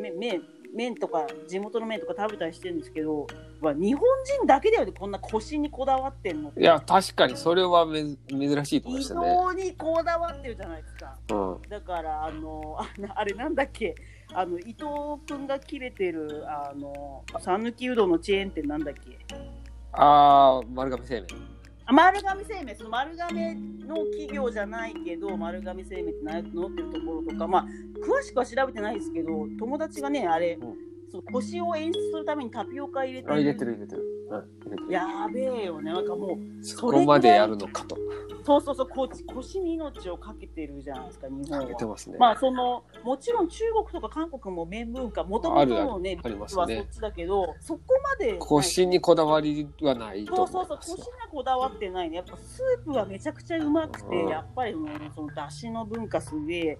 [0.00, 0.42] め麺、
[0.74, 3.26] 麺とか地元の麺とか食べたりしてるんですけど、
[3.60, 6.60] まあ、日本人だけだよね、こんな腰にこだわってんのって。
[6.60, 9.34] いや、確かにそれはめ珍しいと思いま移したね。
[9.34, 11.18] 動にこだわってるじゃないですか。
[11.30, 11.62] うん。
[11.68, 12.78] だから、あの、
[13.14, 13.94] あれなんだっけ、
[14.32, 14.76] あの、伊藤
[15.26, 19.18] 君が切れてる、あの、讃岐うどんのチェーン店なんだっけ
[19.92, 21.26] ああ、丸亀製麺。
[21.86, 27.66] あ丸亀製麺、その丸亀の企業じゃないけど、丸亀製麺って名乗ってるところとか、まあ、
[28.04, 34.02] 詳しくは調べてないですけど、友達がね、あれ、うんその腰を演出するためにタピオカ入れてあ、入れてる入れてる。
[34.30, 34.92] うん、入れてる。
[34.92, 37.96] やべえよね、なんかもう、そこまでやるのかと。
[38.44, 41.90] そうそうそう、こ腰に命をかけてるじゃないですか、日本かけては。
[41.90, 42.18] ますね。
[42.18, 46.86] まあ、その、もちろん中国とか韓国も麺文化、もともとのね、ありますねはそっ。
[46.90, 48.34] ちだけど、そこまで。
[48.38, 52.16] 腰にこだわりはないとそうそうそう、腰にはこだわってないね。
[52.16, 54.74] やっぱスープがめちゃくちゃうまくて、うんやっぱり
[55.14, 56.78] その出汁の文化すげえ、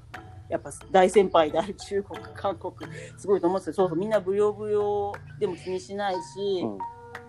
[0.48, 2.74] やっぱ大先輩である中国、韓国、
[3.16, 3.74] すごいと思うんですよ。
[3.74, 6.78] そうそう、みんなブヨブヨでも気にしないし、うん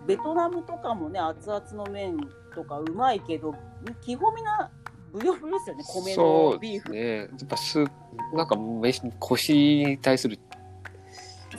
[0.06, 2.16] ベトナムとかもね、熱々の麺
[2.54, 3.54] とかうまいけど、
[4.00, 4.70] 基本みんな
[5.12, 6.90] ブヨブヨですよね、米そうのビーフ。
[6.90, 7.16] ね。
[7.18, 7.90] やっぱスー
[8.34, 9.54] なんか飯腰
[9.84, 10.38] に対する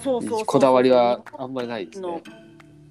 [0.03, 2.23] そうそうこだわりはあんまりないですのね。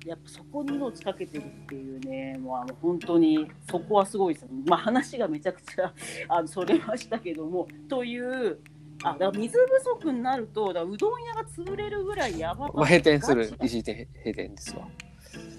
[0.07, 4.63] やっぱそこに命かけてるっていうね、もうあの本当にそこはすごいですよね。
[4.67, 5.93] まあ話がめちゃくちゃ
[6.29, 8.59] あのそれましたけども、という、
[9.03, 14.87] あだから水不足になると、だうどん屋が潰れるぐらいやばかったまあ閉店する一時店閉店ですわ。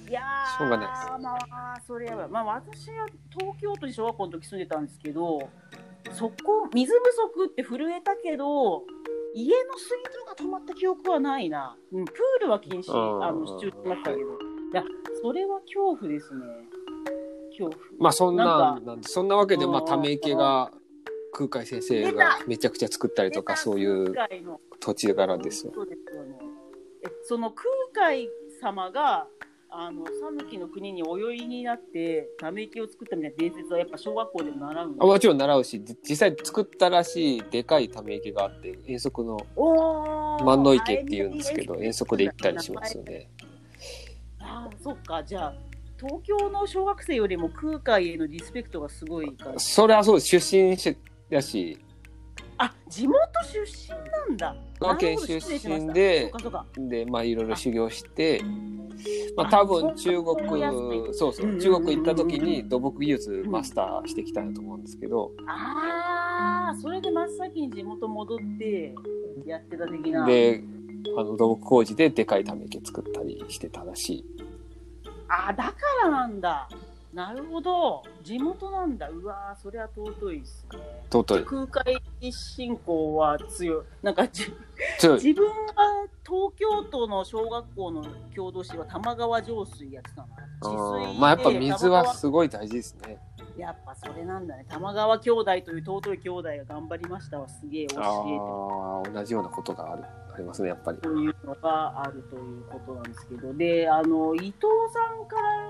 [0.09, 2.27] いやーしょうがないですまあ、それやばい。
[2.27, 5.49] まあ私は東京都に小学校の時住んでたんですけど、
[6.11, 6.99] そこ、水不
[7.39, 8.83] 足って震えたけど、
[9.33, 9.89] 家の水
[10.19, 11.77] 道が止まった記憶はないな。
[11.91, 14.21] うん、プールは禁止、うんあの、支柱しましたけど。
[14.23, 14.25] い
[14.73, 14.83] や、
[15.21, 16.45] それは恐怖ですね。
[17.57, 17.75] 恐怖。
[17.99, 20.71] まあそんななんでそんなわけでまあうんため池が
[21.33, 24.13] 空海先生がめちゃくちゃ作ったりとかそういう
[24.79, 25.73] 土地柄ですよ。
[25.75, 26.39] そうですよね。
[27.03, 28.29] え、その空海
[28.61, 29.27] 様が、
[29.73, 39.37] あの、讃岐の国にお酔いになって、ため池を作ったみたいな伝説はやっぱ小学校でも習うもちろん習うしじ実際作ったらしいでかいため池があって遠足の
[40.45, 43.29] 万能池っていうんですけどあ遠足で行ったりしますよね。
[44.39, 45.53] あーそっか、じゃあ、
[45.97, 49.59] 東京の小学生よりも空海へのリスペクトがすごいから。
[49.59, 50.97] それはそうです出身し
[51.29, 51.79] やし
[52.63, 54.55] あ、地元出身なんだ。
[54.79, 56.31] 香川県出身で。
[56.77, 58.41] でまあいろいろ修行して
[59.35, 68.93] まああ多分中国そうそう中国行った時に土木技術マスターしてきたんだと思うんですけどああ、それで真っ先に地元戻って
[69.45, 70.25] やってた的な。
[70.25, 70.63] で
[71.17, 74.25] あの土木工事ででかいため池作ったりしてたらしい。
[75.27, 76.69] あ、だからなんだ。
[77.13, 78.03] なるほど。
[78.23, 79.09] 地元なんだ。
[79.09, 80.79] うわーそれは尊いですね。
[81.11, 81.45] 尊い。
[81.45, 83.83] 空海信仰は強い。
[84.01, 84.23] なんか。
[84.23, 84.49] 自
[85.33, 90.27] 分は東京都の小学校の郷土史は玉川上水やってたな。
[91.19, 93.17] まあやっぱ水はすごい大事ですね。
[93.57, 94.65] やっぱそれなんだね。
[94.69, 97.49] 玉川兄弟という尊い兄弟が頑張りましたわ。
[97.49, 100.03] すげえ教えてああ、同じようなことがある。
[100.33, 100.97] ありますね、やっぱり。
[100.99, 104.53] というのがあるということなんですけど、で、あの、伊藤
[104.93, 105.67] さんから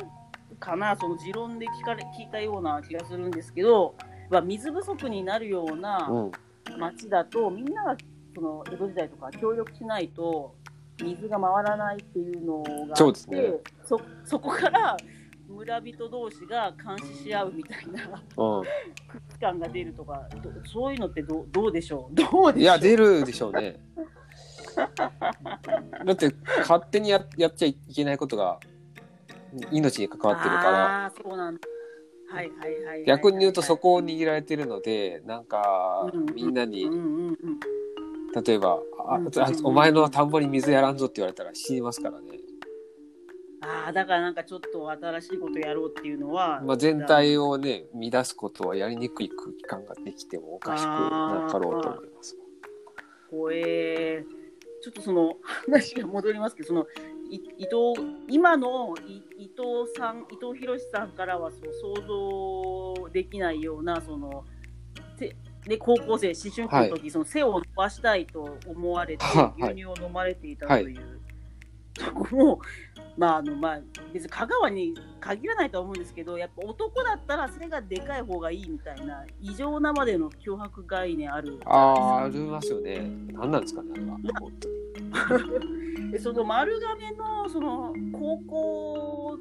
[0.62, 3.96] かな、その持論で聞かれ、聞いたような気がするんですけど、
[4.30, 6.32] まあ、水不足になるようなうん。
[6.80, 7.98] 町だと、みんなが、
[8.34, 10.56] その、江戸時代とか協力しないと、
[11.04, 14.96] 水が回らないっていうのがあって、そねそそこから、
[15.50, 18.04] 村人同士が監視し合うみたいな
[18.38, 18.64] う
[19.08, 22.16] 空気感が出るとか、どそういうのってどうどうでしょう？
[22.16, 22.56] どうでしょう？
[22.58, 22.62] ん。
[22.62, 23.78] いや、出るでしょうね。
[26.06, 28.60] だって、勝手にややっちゃいけないことが、
[29.72, 31.62] 命に関わってるから、ああ、そうなんだ。
[32.30, 33.06] はいはいはいはいはい。
[33.06, 37.36] 逆に言うとそこを握られてるので、なんかみんなにうん、うんうん。
[38.44, 42.40] 例えば、あうんあお前の田んぼに水やらんぞって言われたら死にますからね。
[43.62, 46.62] ああ、だからなんかちょっと新しいことやろうっていうのは。
[46.62, 52.38] まあ、全体をね、乱すことはやりにくい空気感ができてもおかしくなかろうと思います。
[53.30, 54.26] 怖え
[54.82, 64.44] ちょっとその話が戻りますけど、そのい伊藤今のい伊藤さん、伊藤博さんからはその想像できないようなその
[65.18, 71.22] せで高校生、思春期の時、その背を伸ばしたいと思われて、はい牛乳を飲まれていたという、
[71.94, 72.60] とこも、
[73.18, 73.80] まああのまあ、
[74.12, 81.60] 別に香川に限らないとは思うんですけど、やっぱ男だったら背がでかい方がいいみたいな、異常なまでの脅迫概念ある。
[81.66, 83.10] ああ、ありますよね。
[83.32, 84.18] 何なんですかね、あれは。
[86.12, 89.38] でその丸亀のその高校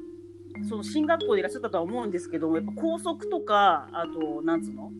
[0.67, 4.91] その進学校でいらっしゃったとは思うんですけどもやっぱ校則とかあとなんつうの？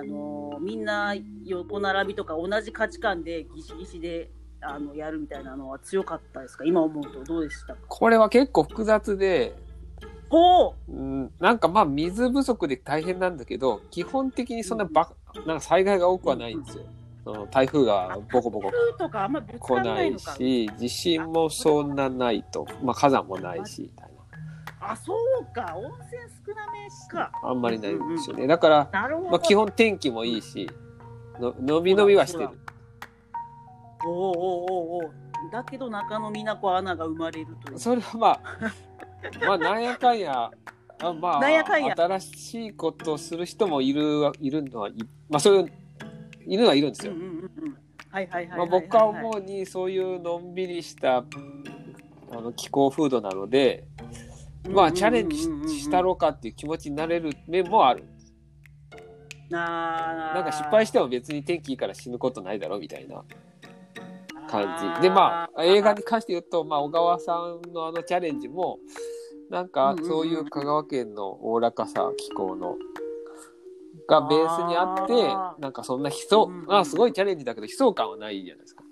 [0.00, 6.64] あのみんな横並びとか同じ価値観でギシギシであのやるみたいなのは強かったですか？
[6.64, 7.22] 今思うと。
[7.24, 7.74] どうでした？
[7.74, 9.54] かこれは結構複雑で、
[10.28, 10.92] ほう！
[10.92, 15.12] ん、なんかまあ水不足で大変なんだけど、基本的にそんなば、
[15.46, 16.84] なんか災害が多くはないんですよ。
[16.84, 16.97] その
[17.50, 22.66] 台風がボコボコうとかあんまぶつ来なないし、地震もそんなないと。
[22.82, 24.08] まあ火山もないし、みたい
[24.80, 27.50] あそうか温泉少なめかな。
[27.50, 28.46] あんまりないんですよね。
[28.46, 28.90] だから、
[29.30, 30.68] まあ基本天気もいいし、
[31.40, 32.48] の伸び伸びはしてる。
[34.06, 35.10] おうおうおうおう
[35.52, 38.40] だけど中野美奈子アナが生まれるというそれはまあ、
[39.46, 40.50] まあなんやかんや、
[41.00, 44.94] あまあ、新しいことをする人もいるわいるのはい、
[45.28, 45.72] まあそういう、
[46.48, 47.12] いるのはいるんですよ。
[48.70, 51.24] 僕は思うにそういうのんびりしたあ
[52.40, 53.84] の気候風土なので、
[54.70, 55.48] まあチャレンジし
[55.80, 58.04] したろうかっていう気持ちになれる面もある。
[59.50, 63.24] ななんか失敗しても別に天気いいから死ぬことないだろうみたいな
[64.48, 65.02] 感じ。
[65.02, 68.78] でまあ映画に関して言うと、まあ、小川さんのあのチャレンジも
[69.50, 72.76] なんかそういう香川県のおおらかさ気候の
[74.08, 78.82] がベースにあってなんかそんな悲壮、うんあすごいチャレンジだけど悲壮感はないじゃないですか。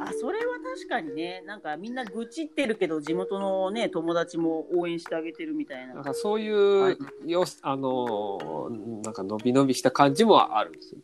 [0.00, 0.44] あそれは
[0.76, 1.42] 確かにね。
[1.44, 5.94] なんかみんな愚痴ってるけど地元のね友達も応援してあげてるみたいな。
[5.94, 6.96] なんかそういう、はい。
[7.30, 11.00] よあのーなんか伸び伸びした感じもあるんですよ。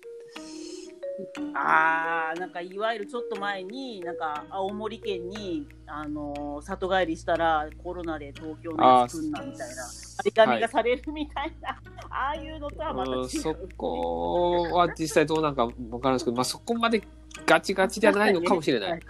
[1.55, 11.70] あーなんかいわゆるちょっと前になんか青森県にあのー里帰りしたらコロナで東京のやつ来んなみたいな張り紙がされるみたいな、
[12.11, 17.03] ああいうのとはまた違う、うんそこは実際どうなんか分からんですけど、まあ、そこまで
[17.46, 19.00] ガチガチじゃないのかもしれない。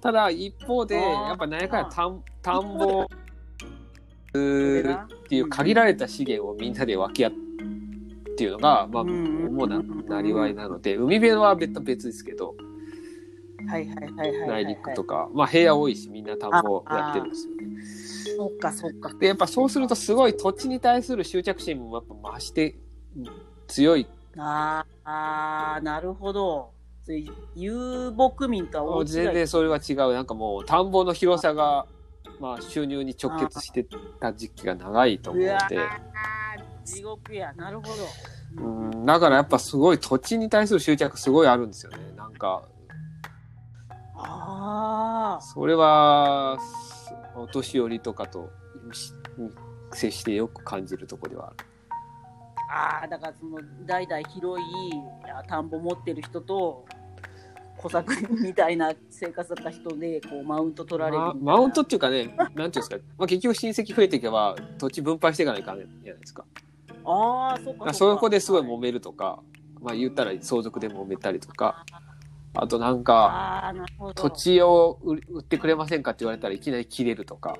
[0.00, 3.06] ただ一方でやっぱ何やかんや田ん田んぼっ
[4.30, 7.47] ていう限られた資源をみんなで分け合って
[8.44, 12.54] いうのが、まあ、うん主ななりわいなので海辺は別別ですけど。
[13.66, 17.62] はいはいはいはいはい、内陸とか、まあ、平野多いしみんな田んぼやってるんですよね。
[18.36, 19.12] そっかそっか。
[19.18, 22.78] でやっぱそうするとすごい土地に対する執着心もやっぱ増して
[23.66, 24.06] 強い。
[24.38, 26.70] あーあーなるほど。
[27.54, 29.08] 遊牧民とは大違い。
[29.08, 29.96] 全然それは違う。
[30.14, 31.86] なんかもう田んぼの広さが、
[32.40, 33.84] まあ、収入に直結して
[34.20, 35.76] た時期が長いと思うので。
[35.76, 36.07] うわー
[36.94, 37.52] 地獄や。
[37.54, 37.86] なるほ
[38.56, 38.62] ど。
[38.64, 39.06] うん。
[39.06, 41.98] だからやっぱすごい土地に対する執着すごいあるんですよね。
[42.16, 42.62] なんか。
[44.20, 46.58] ああそれは
[47.36, 48.50] お年寄りとかと
[48.92, 49.12] し
[49.92, 51.56] 接してよく感じるところではある。
[52.70, 54.66] ああだからその代々広い
[55.32, 56.84] あ田んぼ持ってる人と
[57.78, 66.44] 小作みたいな生活だった人でこうマウント取られるまマウントっていうかね、なんていうんですか、まあ、結局親戚増えていけば土地分配していかないかんじゃないですか。
[67.10, 69.40] ああそっかまあそこですごいも揉めるとか、
[69.80, 71.84] まあ言ったら相続で揉めたりとか、
[72.54, 73.72] あとなんか、
[74.14, 77.56] 土地を売売ってくれませんかって言われたらいきなり切れるとか。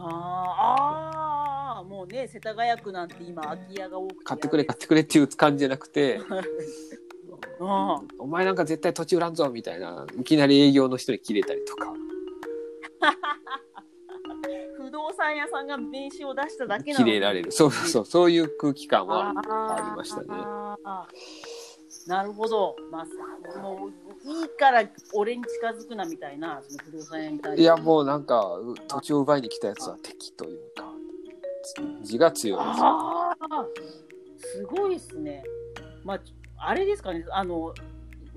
[0.00, 4.24] ーあーもうね世田谷区なんて今空き家が多くて。
[4.24, 6.20] 買ってくれ買ってくれっていう感じじゃなくて、
[7.58, 7.68] うん。
[8.20, 11.92] お前なんか絶対土地売らんぞみたいな、いきなり営業の人に切れたりとか、
[14.88, 17.12] 不動産屋さんが名刺を出しただけなのに。
[17.12, 17.52] 切れられる。
[17.52, 20.26] そうそうそう、そういう空気感はあありましたね。
[22.06, 23.90] なるほど、まあ、もう
[24.30, 27.62] いいから俺に近づくなみたいなその不動産屋に対して。
[27.62, 30.90] いやもうなんかう土地を奪いに来たやつは敵というか
[32.00, 32.64] 字が強いで
[34.38, 35.44] すすごいですね。
[36.02, 36.20] まあ、
[36.56, 37.74] あれですかね、あの、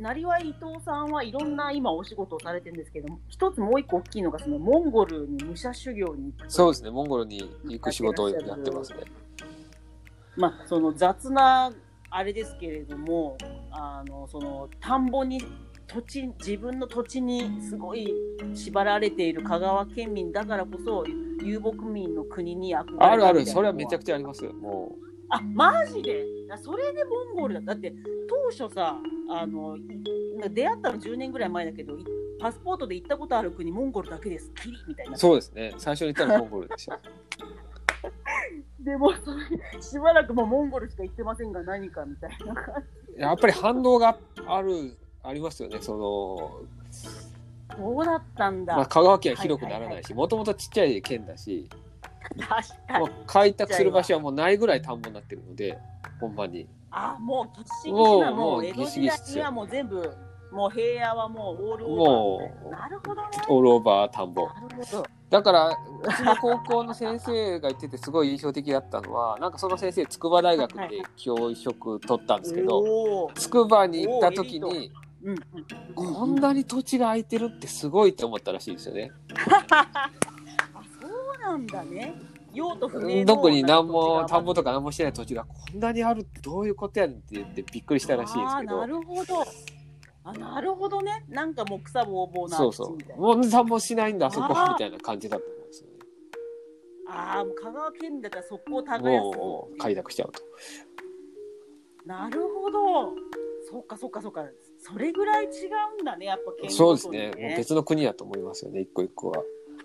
[0.02, 6.52] なりわい伊藤さんはいろんな今お仕事をされてるんですけども、一つもう一個大きいのが、そのモンゴルに武者修行に行く。
[6.52, 6.90] そうですね。
[6.90, 8.98] モンゴルに行く仕事をやってますね。
[10.36, 11.72] まあ、その雑な
[12.10, 13.38] あれですけれども、
[13.70, 15.40] あの、その田んぼに、
[15.86, 18.12] 土地、自分の土地にすごい
[18.56, 21.06] 縛られている香川県民だからこそ、
[21.44, 23.46] 遊牧民の国に憧れたあるある。
[23.46, 24.54] それはめちゃくちゃありますよ。
[24.54, 24.96] も
[25.32, 26.24] あマジで？
[26.52, 27.62] あそれでモンゴルだ。
[27.62, 27.94] だって
[28.30, 28.98] 当初さ
[29.30, 29.82] あのい
[30.50, 32.06] 出会ったの10年ぐらい前だけどい
[32.40, 34.52] パスポートで行ったことある国モンゴルだけです。
[34.56, 35.14] キリみたいな。
[35.14, 35.74] うそうですね。
[35.78, 37.00] 最初に言ったらモンゴルでした。
[38.80, 42.84] でもそれしばらくもうモンゴルしか行ってませんが何かみたいな感
[43.16, 44.18] やっぱり反動が
[44.48, 45.78] あるありますよね。
[45.80, 47.08] その、じ
[47.78, 51.70] そうだったんだ、まあ、香川県は広くならないしもともとちっちゃい県だし
[53.00, 55.78] もう開拓する場所はもうないぐらい田んぼになってるので
[56.20, 56.68] ほんまに。
[56.92, 60.14] あもうぎっしぎしもうなももうう江戸時代にはもう全部
[60.52, 62.08] もう平野はもうオールオーバー。
[62.08, 63.28] もうなるほどね。
[63.48, 64.50] オールオーバー田んぼ。
[65.30, 65.74] だからう
[66.18, 73.34] ちの高校の先生が言っててすごい印象的だったのは なんかその先生筑波大学で教職取ったんですけどおー。
[73.34, 74.92] 筑波に行った時に
[75.96, 79.12] こんなに土地が空いてるってすごいって思ったらしいですよね。
[81.42, 82.14] なんだね。
[82.54, 89.46] 用途不明の特に何も田んぼとかか何もしてない土地がこんなにあるってどういうことやねんって言ってびっくりしたらしいんですけどなるほど。
[90.24, 91.26] あなるほどね。
[91.30, 93.16] なんかもう草ぼうぼうなそうそうな。
[93.16, 95.94] もう田んぼしないんだあそこみたいな感じだと思うんですよね。
[97.10, 99.38] ああもう香川県民だったら速攻耕す。
[99.38, 100.42] もう開拓しちゃうと。
[102.06, 103.14] なるほど。
[103.72, 104.46] そっかそっかそっか。
[104.80, 105.48] それぐらい違
[106.00, 107.32] うんだねやっぱ県そうですね。
[107.38, 109.44] もう別の国だと思いますよね一個一個は。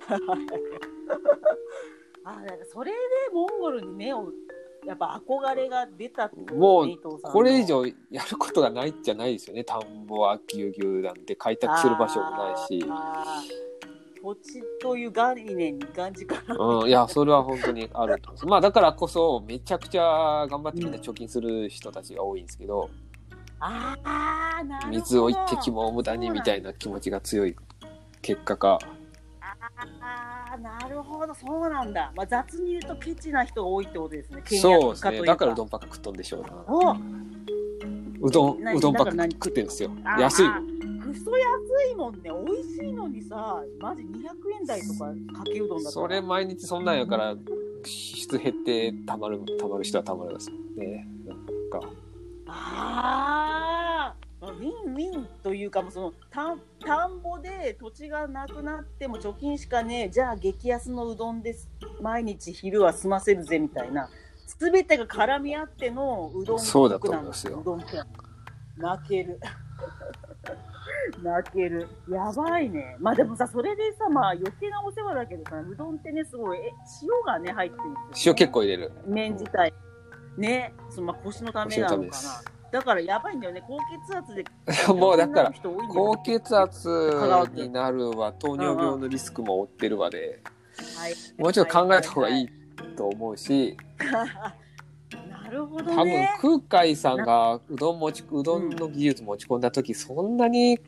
[2.25, 2.97] あだからそれで
[3.33, 4.33] モンゴルに目を
[4.87, 6.89] やっぱ憧れが出たってねもう
[7.23, 7.93] これ以上や
[8.31, 9.65] ることがないじゃないですよね。
[9.65, 12.87] 田んぼはぎゅうぎゅうなんて開拓する場所もないし。
[14.23, 22.91] 土地という概念にがんじからうん、いや、それは本当にあると思いまあ、だからこそ、めちゃくちゃ頑張ってみんな貯金する人たちが多いんですけど、
[23.61, 23.97] あ
[24.59, 24.99] あ、なるほど。
[24.99, 27.55] 水を一滴も無駄にみたいな気持ちが強い
[28.21, 28.81] 結果か。
[29.77, 32.13] ああ、なるほど、そうなんだ。
[32.15, 34.43] まあ、雑に言うとケチな人が多いってことですね。
[34.47, 35.23] そうですね。
[35.23, 35.67] だからうどん。
[35.67, 36.45] んばっか食っとんでしょう
[38.21, 40.47] うどん、何うどんばっか食ってんですよ安い。
[41.03, 42.31] クソ安いもんね。
[42.31, 44.07] 美味しいのにさ、マジ200
[44.61, 47.41] 円台とかかけうどんだそれ毎日そんなんやから、脂
[47.85, 51.09] 質減ってたまる、たまる人はたまるですね。
[51.27, 51.39] なん
[51.71, 51.81] か。
[52.49, 54.26] ああ、
[55.47, 61.71] というか、もうその田ん田んぼで土地がなくなっても貯金しかねえ、じゃあ激安のうどんです。
[62.03, 64.11] 毎日昼は済ませるぜみたいな。
[64.45, 68.03] すべてが絡み合ってのうどんそうだと思いますようどん店
[68.77, 69.39] 泣ける。
[71.23, 71.87] 泣ける。
[72.09, 72.97] やばいね。
[72.99, 76.73] まあでもさ、それでさ、まあ余計なお世話だけどさ、うどんってね、すごい、え、
[77.05, 78.91] 塩がね、入ってるんですよ塩結構入れる。
[79.07, 79.73] 麺自体。
[80.37, 82.56] ね、そのまあ腰のためなのかな。
[82.77, 84.45] だからやばいんだよね、高血圧で。
[84.93, 85.53] もうだから
[85.89, 86.91] 高血圧
[87.55, 90.43] になるわ、糖尿病のリスクも負ってるわで、
[90.99, 91.15] はい。
[91.39, 92.49] もうちょっと考えた方がいい
[92.95, 96.31] と思うし、 なるほど多分ね。
[96.43, 100.79] 空海さんがうどん持ちうどんの技術持ち込んだ時そんなに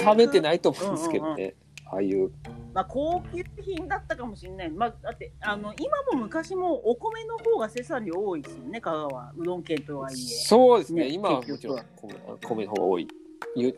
[0.00, 1.54] 食べてないと思うんですけどね、
[1.90, 2.30] ああいう
[2.72, 4.70] まあ高級品だったかもしれない。
[4.70, 10.16] まあだってあの今も昔もお米の方が生産量多いですよね、香川うどん県とはいえ。
[10.16, 11.02] そうですね。
[11.02, 13.08] ね今はもちろん米米の方が多い。
[13.56, 13.74] ゆ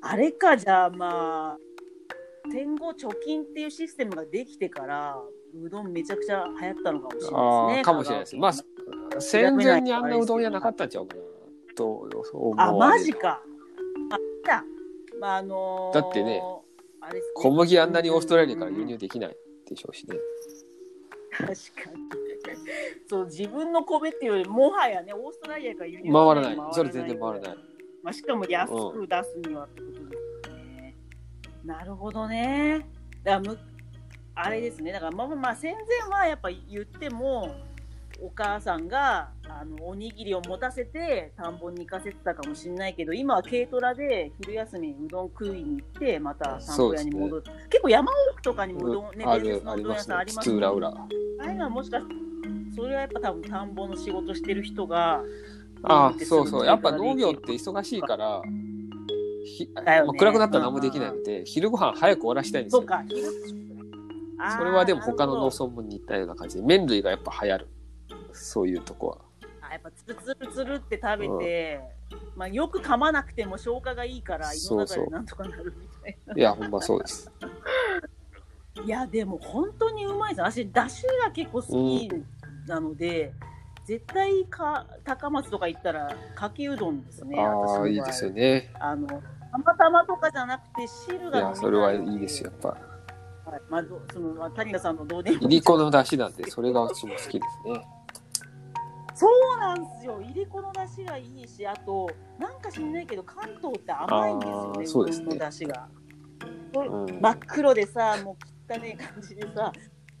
[0.00, 1.58] あれかじゃあまあ
[2.50, 5.16] 戦後貯金っていうシステムができてから
[5.54, 7.84] うどんめちゃくちゃ流行ったのかもしれないですね。
[7.84, 8.36] かもしれないです。
[8.36, 11.22] まあ香戦前にあんなうどん屋なかったんちゃうかな
[11.76, 13.40] と思あマジか。
[14.10, 14.64] あじゃあ
[15.20, 16.42] まああのーだってね
[17.02, 19.36] あれですね小麦あんなにオーストラリアから輸入できない
[19.68, 20.16] でしょうしね。
[21.32, 21.56] 確かに。
[23.08, 26.56] そう自分の米っていうよりもはやねオーストラリアから輸入回らない。
[26.72, 27.56] それ全然回らない。
[28.02, 30.96] まあ、しかも安く出すにはってことですよね。
[31.64, 32.86] なるほどね。
[33.24, 33.58] だからむ
[34.34, 37.54] あれですねだからまあまあまあ戦前はやっぱ言っても
[38.22, 50.34] お母さんがあのおにぎりを持たせて田んぼに行かせてたかもしれないけど今は軽トラで昼休みにうどん食いに行ってまた田んぼ屋に戻る、結構山奥とかにもうどん、ねある伝説のうどんありますね屋さんあり。
[50.34, 50.88] ます津浦浦。
[50.88, 51.06] あ
[51.40, 52.14] あいうのはもしかして
[52.76, 55.20] それはやっぱ多分田んぼの仕事してる人が
[55.82, 56.66] あそうそう。
[56.66, 58.42] やっぱ農業って忙しいから。
[59.44, 62.84] ひね暗くなったら何もできないので、昼ご飯早く終わらしたいんですよ。
[64.56, 67.68] それはでも他の農なるほど村も似たような感じで、麺類がやっぱ流行る。
[68.32, 69.18] そういうとこは。
[69.60, 71.80] あやっぱつるつるつるって食べて、
[72.36, 77.30] まあ、よく噛まなくても消化がいいから胃の中でなんとかなるみたいないや、ほんまそうです。
[78.84, 82.10] いやでも本当にうまいです私だしが結構好き
[82.66, 83.32] なので、
[83.84, 88.72] 絶対か高松とか行ったらかけうどんですねああ、いいですよね。
[88.78, 92.68] あのたまたまとかじゃなくて汁がいいや、それはいいですよ、やっぱ。
[93.50, 97.86] はいまあ、どそのまあ谷田さんのどうでもいりこの出汁なんで、それが私も好きですね。
[99.22, 100.20] そうなんですよ。
[100.20, 102.10] いりこの出汁がいいし、あと、
[102.40, 105.88] なんか知んないけど、関東って甘いんですよね、そうですね出汁が。
[106.74, 107.20] うん。
[107.20, 109.72] 真っ黒でさ、もう汚い感じでさ、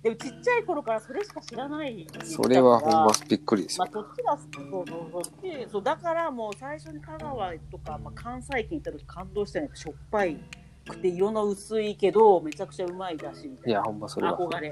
[0.02, 2.06] でもちっちゃい頃からそれしか知らない。
[2.24, 3.92] それはほんまびっくりですまあ、よ。
[3.92, 10.36] そっちがそうそうそうでそうだからもう最初に香川とか、まあ、関西圏行った時感動したのはしょっぱい
[10.88, 14.36] くて色の薄いけどめちゃくちゃうまいだしみたいないや、ほんまそれは。
[14.36, 14.70] 憧れ。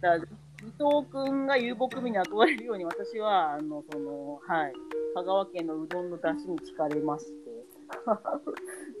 [0.00, 0.20] だから
[0.66, 4.72] 伊藤君が遊牧民に憧れるように私はあのそのはい
[5.14, 7.32] 香川県のうどんの出汁に惹かれまして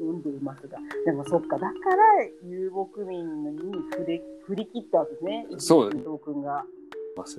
[0.00, 6.64] 飲んでいますがでもそっかだから遊牧民に振り振り切ったわけですねそう伊藤君が。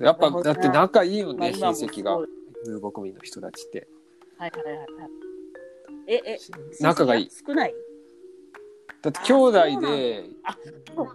[0.00, 2.18] やっぱ、だって仲いいよね、親戚が。
[2.66, 3.86] 遊牧民の人たちって。
[4.36, 4.86] はいはいはいはい。
[6.08, 6.38] ええ
[6.80, 7.30] 仲がいい。
[7.30, 7.74] 少ない？
[9.00, 10.24] だって兄弟で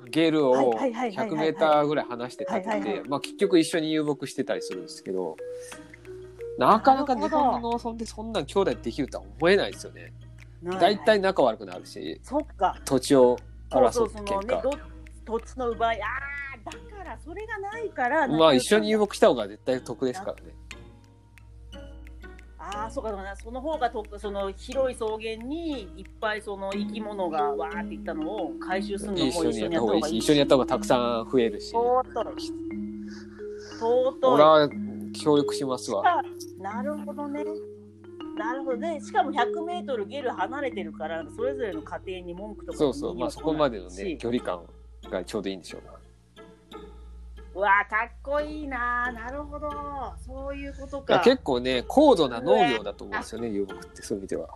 [0.09, 1.29] ゲルをはいはいはいはいはい。
[1.29, 5.35] 100メーターぐらい離して立てて、まあ結局一緒に遊牧してたりするんですけど、
[6.57, 10.13] なかなか日本の農村でそんなん兄弟できるとは思えないですよね。
[10.79, 12.21] 大体仲悪くなるし、
[12.85, 13.37] 土地を
[13.69, 14.61] 争って喧ね
[15.25, 16.01] 土地の奪い。
[16.01, 20.53] ああだからそれがないからまあ一緒に遊牧した方が絶対得ですからね。
[22.65, 31.73] ああそうかそうかその方がとその広い草原にいっぱいその生き物がわーっていったのを回収するのも一緒にやった方がいいし、一緒にやった方がたくさん増えるし。
[31.73, 32.23] とうとい
[33.79, 34.69] とうとい俺は
[35.13, 36.03] 協力しますわ。
[36.59, 37.43] なるほどね。
[38.37, 38.99] なるほどね。
[39.01, 44.61] しかも100メートルゲル離れてるから、それぞれの家庭に文句とかそうそう、まあそこまでのね、し距離感
[45.11, 45.91] がちょうどいいんでしょうな。
[47.55, 49.11] うわあ、かっこいいな。
[49.11, 49.69] なるほど。
[50.25, 51.19] そういうことか。
[51.19, 54.49] 結構ね、高度な農業だと思うんですよね、遊牧って、そういう意味では。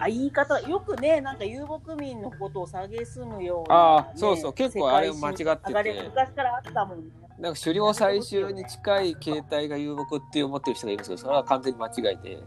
[0.00, 3.80] あ言い方、よくね、なんか遊牧民のことを蔑むような、ね。
[3.80, 7.04] ああそうそう結構あれ間違ってて昔からあったもんね。
[7.38, 12.42] なんか狩猟採集に近い形態が遊牧って思ってる人がいるんですけど、それは完全に間違いで、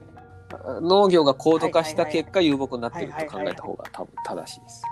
[0.82, 4.84] 農業が高度化した結果、遊牧になってると考えた方が多分正しいです。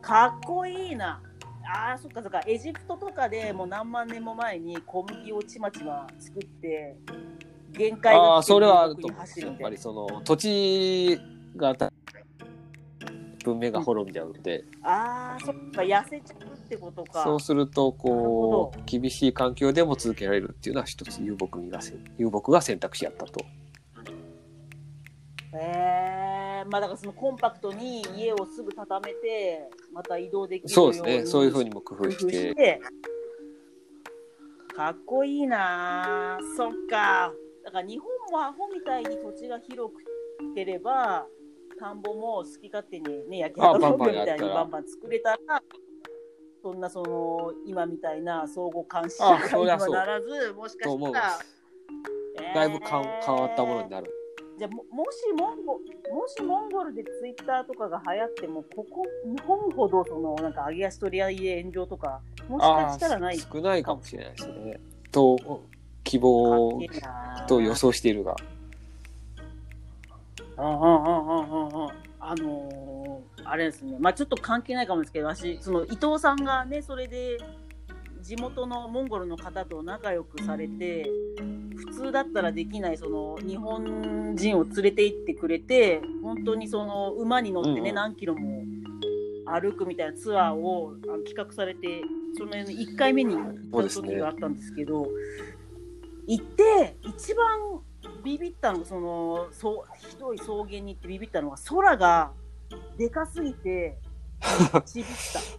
[0.00, 1.20] かっこいいな。
[1.64, 2.40] ああ、そっかそっか。
[2.46, 6.96] エジプトとかでもう何万年も前に小麦をちまちま作って、
[7.72, 9.08] 限界ああ、が来てそれはあると。
[9.08, 9.14] や
[9.50, 11.20] っぱりその土地
[11.56, 11.74] が
[13.44, 17.24] 文明が滅んじゃうので、ああ、そっか、痩せちゃうってことか。
[17.24, 23.44] そうするとこう厳しい環境でも続けられるっていうのは一つ遊牧民がせ遊牧が選択肢やったと。
[25.54, 26.31] え
[26.62, 31.26] えまあだからそのコンパクトに家をすぐ畳めて、また移動できるよそうですね。
[31.26, 32.32] そういうふうににも工工夫夫して。
[32.32, 32.80] して。
[34.74, 37.32] かっこいいなーそっか。
[37.64, 41.26] だから日本もアホみたいに土地が広くてれば、
[41.78, 45.62] 田んぼも好き勝手にね、焼きあ畑みたいにバンバン作れたら、
[46.62, 51.38] そんなその今みたいな相互監視あ社会にはならず、もしかしたら。
[52.54, 54.21] だいぶかん変わったものになる。
[54.62, 64.80] じゃあももしモンゴもしモンゴルでツイッターとかが流行ってもここ日本ほどそのなんか揚げ足取り合いで炎上とかもしかあしたらないあ、少ないかもしれないですね。
[65.10, 65.36] と、
[66.04, 66.80] 希望
[67.48, 68.36] と予想しているが。
[70.58, 71.90] うんうんうんうんうんうん
[72.20, 77.38] あのーあれですねまあちょっと関係ないかもですけど私その伊藤さんがねそれで
[78.20, 81.10] 地元のモンゴルの方と仲良くされて
[81.86, 88.64] 普通だったらできないその日本人を連れて行ってくれて本当にその馬に乗ってね、うんうん何キロも
[89.44, 90.94] 歩くみたいなツアーを
[91.26, 92.02] 企画されて
[92.38, 95.06] その1回目に行った時があったんですけど
[96.26, 97.80] 行って一番
[98.24, 102.30] ビビったのがそのそうひどい草原に行ってビビったのが空が
[102.96, 103.98] でかすぎて
[104.86, 105.12] ちびった。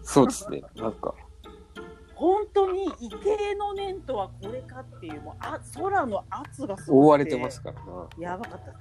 [0.04, 0.62] そうですね。
[0.76, 1.16] なんか、
[2.16, 8.07] 本当に異形の念とはこれかっていうもうあ空の圧がすごく覆われてますからな。
[8.20, 8.74] やばかった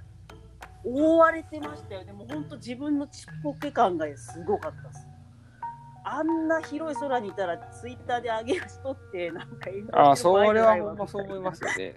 [0.85, 5.07] 覆われてましたよでも本当自分のちっぽけ感がすごかったです
[6.05, 11.95] あんな広い空にいたらツイッターで上げる人ってなんか炎上してるああ、それはほんまそう思いますよね。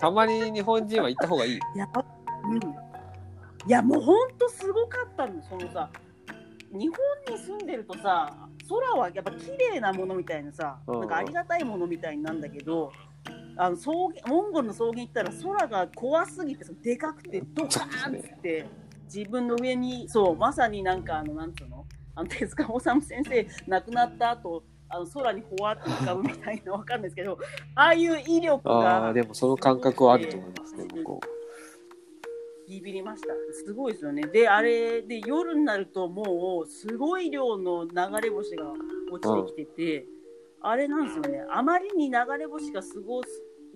[0.00, 1.60] たまに日本人は行った方がいい。
[1.74, 2.04] やば
[2.44, 2.58] うん
[3.66, 5.88] いやもう本当すごかったのそのさ
[6.70, 6.88] 日
[7.26, 8.30] 本に住んでるとさ
[8.68, 12.92] 空はやっぱ綺麗なものみたいなさ、うんなんかありがたいものみたいになんだけど
[13.56, 18.66] あの草原モンゴルの草原行ったら空が怖すぎてそのでかくてドカーンって、
[19.04, 27.38] 自分の上にそうまさになんかあのなんつうのあの手塚治虫先生亡くなった後あの空にほわっと浮かぶみたいなわかんないですけど
[27.74, 31.20] ああいう威力あがあ、でもその感覚はあると思いますね、向こ
[32.68, 33.28] ビビりました。
[33.52, 34.22] すごいですよね。
[34.22, 37.90] で、あれで夜になるともうすごい量の流
[38.22, 38.72] れ星が
[39.12, 40.06] 落ちてきてて、
[40.60, 41.44] あれなんですよね。
[41.50, 43.22] あまりに流れ星がすご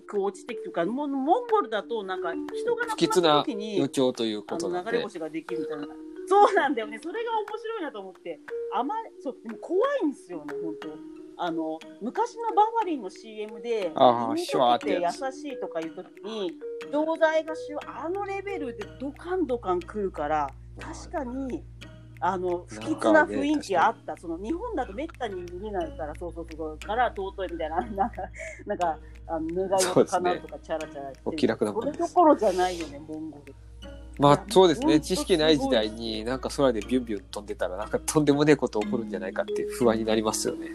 [0.07, 4.91] く落ちてきてるから、もうモンゴルだとなんか人が亡くな不吉なった時に予兆というこあとなんで。
[4.91, 5.87] の流れ星ができるみたいな。
[6.27, 6.99] そうなんだよね。
[7.01, 8.39] それが面白いなと思って。
[8.73, 11.18] あまり、そう、でも怖いんですよね、本当。
[11.41, 16.51] あの昔のバファリンの CM でシュワーってて優しいとかいう時に
[16.91, 21.63] 錠剤がしゅあのレベルでドカンドカン来るから確かに
[22.19, 28.15] あの不吉な雰囲気あった、その日本だとめったに見れないからそうそうそうから尊いみたいななんか
[28.67, 31.97] なんかあの願い事叶うとかチャラチャラお気楽なもそれ。
[31.97, 33.55] どころじゃないよねモンゴル
[34.17, 40.67] まあそうですね、知識ない時代になんか空でビュンビュン飛んでたらなんかとんでもねえこと起こるんじゃないかって不安になりますよね。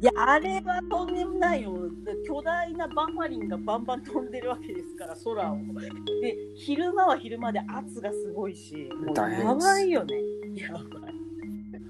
[0.00, 1.76] いやあれはとんでもないよ。
[2.26, 5.58] 巨大なバファリンがバンバン飛んでるわけですから空を。
[6.22, 10.16] で昼間は昼間で圧がすごいしもうやばいよね。
[10.54, 11.20] やばい。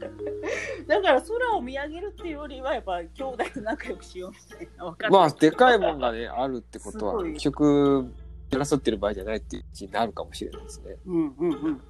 [0.88, 8.12] だから空を見上げるっていうよりはやっぱ兄弟と仲良くしようみたいなまあでかいもんがねあるってことは結局
[8.50, 10.96] 争ってる場合じゃないっていう気になるかもしれないですね。
[11.06, 11.80] うんうんうん。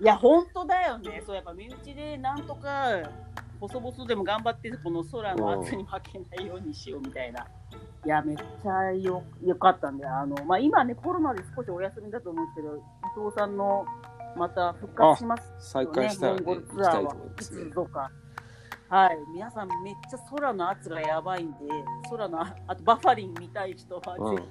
[0.00, 1.22] いや本当だよね。
[1.24, 3.02] そうやっぱ身内でなんとか
[3.60, 7.46] 細々でも頑張ってこの空の圧に負けないようにしようみたいな。
[8.06, 12.80] いやめっちゃよよかったんであの、まあ、今ねコロナで少しお休みだと思うんですけど伊
[13.22, 13.84] 藤さんの
[14.36, 17.70] また復活します再開したらねツアーは思いつ。
[17.74, 18.10] とか。
[18.88, 21.58] はい、皆さんめっちゃ空の圧がやばいんで、
[22.10, 24.48] 空のああとバファリン見たい人はうんぜひ。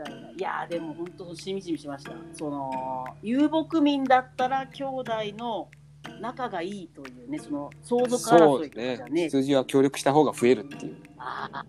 [0.00, 2.10] みたいないやーでも本当しみじみしました。
[2.32, 5.68] その遊牧民だったら兄弟の
[6.20, 9.22] 仲がいいというね、その相続そう争いとかじゃね。
[9.24, 11.64] 羊は協力した方が増えるっていうあー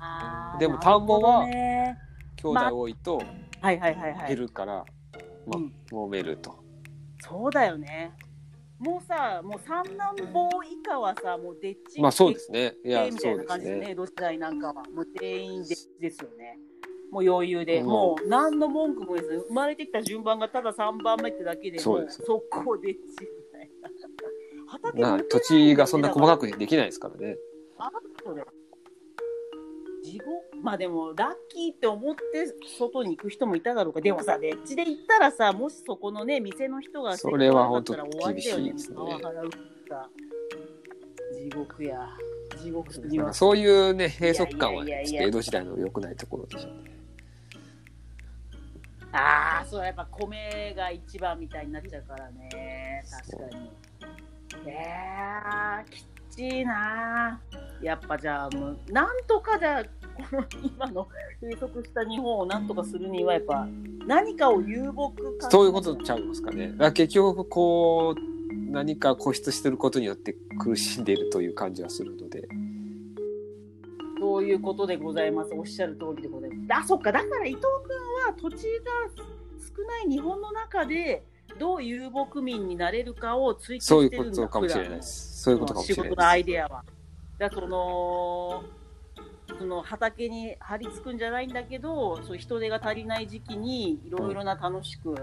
[0.00, 1.96] あーでも田んぼは兄
[2.42, 3.22] 弟多いと
[3.60, 4.28] はいはいはいはい。
[4.28, 4.84] 減るから、
[5.46, 6.58] まあうん揉めると。
[7.20, 8.12] そうだよね。
[8.80, 12.74] もうさ、もう三男坊以下はさ、もうでっちまあそうですね。
[12.84, 13.86] いやみたそいうな感じですですね。
[13.90, 14.74] ね、同時代なんかは。
[14.74, 16.58] もう全員でですよね。
[17.12, 17.86] もう余裕で、うん。
[17.86, 22.22] もう何の文句もです生まれてきた順番がただ3番目ってだけでそうです。
[22.24, 22.94] 速攻でみ
[23.52, 23.70] たい。
[23.82, 23.90] な。
[24.66, 27.36] 畑な土地がそんな細かくできないですからね。
[27.76, 27.90] あ
[28.24, 28.42] それ
[30.02, 30.30] 地獄？
[30.62, 32.22] まあでもラッキーって思って
[32.78, 34.00] 外に行く人もいただろうか。
[34.00, 37.94] でもさでっちで行ったらさもしそこのね店の人がそれは本当
[38.32, 38.96] 厳しいですね。
[41.34, 42.08] 地獄や。
[42.62, 42.92] 地獄
[43.32, 47.01] そういうね閉塞感は江戸時代の良くないところでしょうね。
[49.12, 53.70] ああそうやっぱ米が一番みたいになっちゃうからね確かに
[54.66, 57.40] えー、きっちいな
[57.82, 59.84] やっぱじゃあもうなんとかじゃあ
[60.30, 61.08] この今の
[61.40, 63.66] 閉塞した日本をなんとかするにはやっぱ
[64.06, 66.72] 何かを遊牧化そういうことちゃいますかね。
[66.76, 72.48] だか結局こう何か固執してることによって苦しんでいるという感じはするので。
[74.42, 75.54] そういうことでございます。
[75.54, 76.84] おっしゃる通りでございます。
[76.84, 77.12] あ、そっか。
[77.12, 79.22] だから伊藤君は土地が
[79.76, 81.22] 少ない日本の中で
[81.60, 85.42] どう遊牧民になれるかを追求そういうしてるんだことかもしれないです。
[85.42, 86.84] そういうことかもしれ仕事のアないでイデアは。
[87.38, 88.64] だからその
[89.58, 95.14] その畑に張り付くんじゃないんだけど、そう人手が足りない時期にいろいろな楽しく、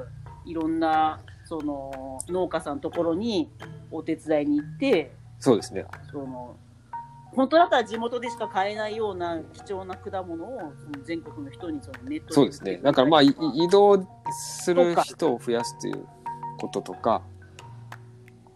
[0.45, 3.49] いろんなその農家さんのところに
[3.91, 5.45] お手伝いに行って、す。
[5.45, 5.83] そうですね。
[6.09, 6.55] その
[7.35, 12.77] 本当だったら地元でしか買えないような貴重な果物をその全国の人にそのネットでそうですね。
[12.77, 16.07] だからまあ、い移動する人を増やすという
[16.59, 17.21] こととか、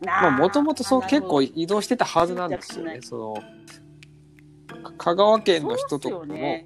[0.05, 2.99] まあ、もともとそう結構移動してたはずなんですよね。
[3.01, 6.65] その、か香川県の人とかも、ね、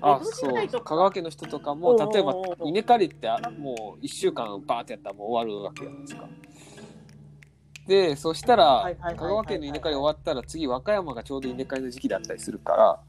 [0.00, 0.54] あ、そう。
[0.84, 2.34] 香川県の人とかも、例えば
[2.64, 6.28] 稲刈りってあもう1週間バーってやったらもう終わるわけじゃないですか。
[7.88, 13.00] で、そしたら香川県の稲刈り終わったら次和歌山がちょうど稲刈りの時期だったりするから、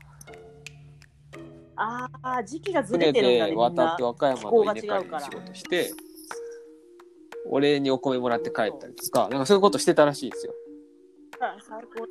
[1.76, 4.04] ああ、時期がず船れてるんだね、でみんな渡って。
[4.04, 5.92] 和歌山の稲刈りの仕事して、
[7.50, 10.54] お礼にお米もらって帰ったりとか、なんかそういうことしてたらしいですよ。
[11.42, 12.08] あ最高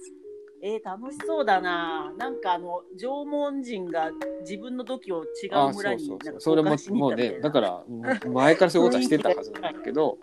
[0.61, 2.13] えー、楽しそうだな。
[2.19, 4.11] なんかあの縄文人が
[4.41, 6.57] 自分の土器を違あう村にそうそうそう。
[6.57, 7.85] なんかそれももうね、だから、
[8.27, 10.19] 前からそういうことはしてたはずなんだけど、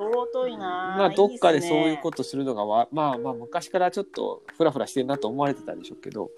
[0.00, 0.96] 尊いな。
[0.98, 2.02] まあ、どっかでそういうと。
[2.02, 6.30] ことするのがわ、まあまあ、昔からちょっとフラフラしてるなと思われてたんでしょうけど、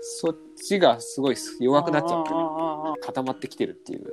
[0.00, 2.36] そっちがすごい弱くなっちゃってる、
[3.02, 4.06] 固まってきてるっていう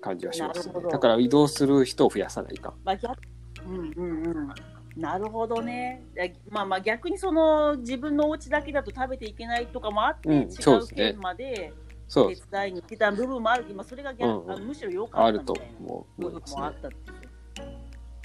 [0.00, 0.74] 感じはしますね。
[0.90, 2.74] だから移動する人を増やさないかん。
[2.84, 3.20] まあ、逆
[3.66, 4.48] うんうんうん。
[4.96, 6.04] なるほどね。
[6.48, 11.72] まあまあ逆にその自分のお家だけだと食べていけないとかもあって、うん違う県まで
[12.12, 15.88] 手、伝いに行ってた部分もあるけど、まあ、それが逆、うんうむしろ良かったみたいな
[16.18, 16.74] 部分もあっ。
[16.80, 17.19] たっていう。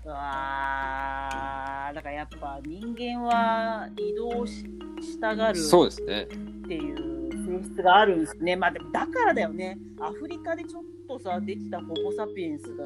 [0.05, 4.63] うわーだからやっぱ人間は移動し
[5.01, 6.23] したがるそうですね。
[6.23, 6.27] っ
[6.67, 8.55] ていう性質があるんですね。
[8.55, 9.77] まあでもだからだよね。
[9.99, 12.85] アフリカでちょっとさ、できたホモ・サピエンスが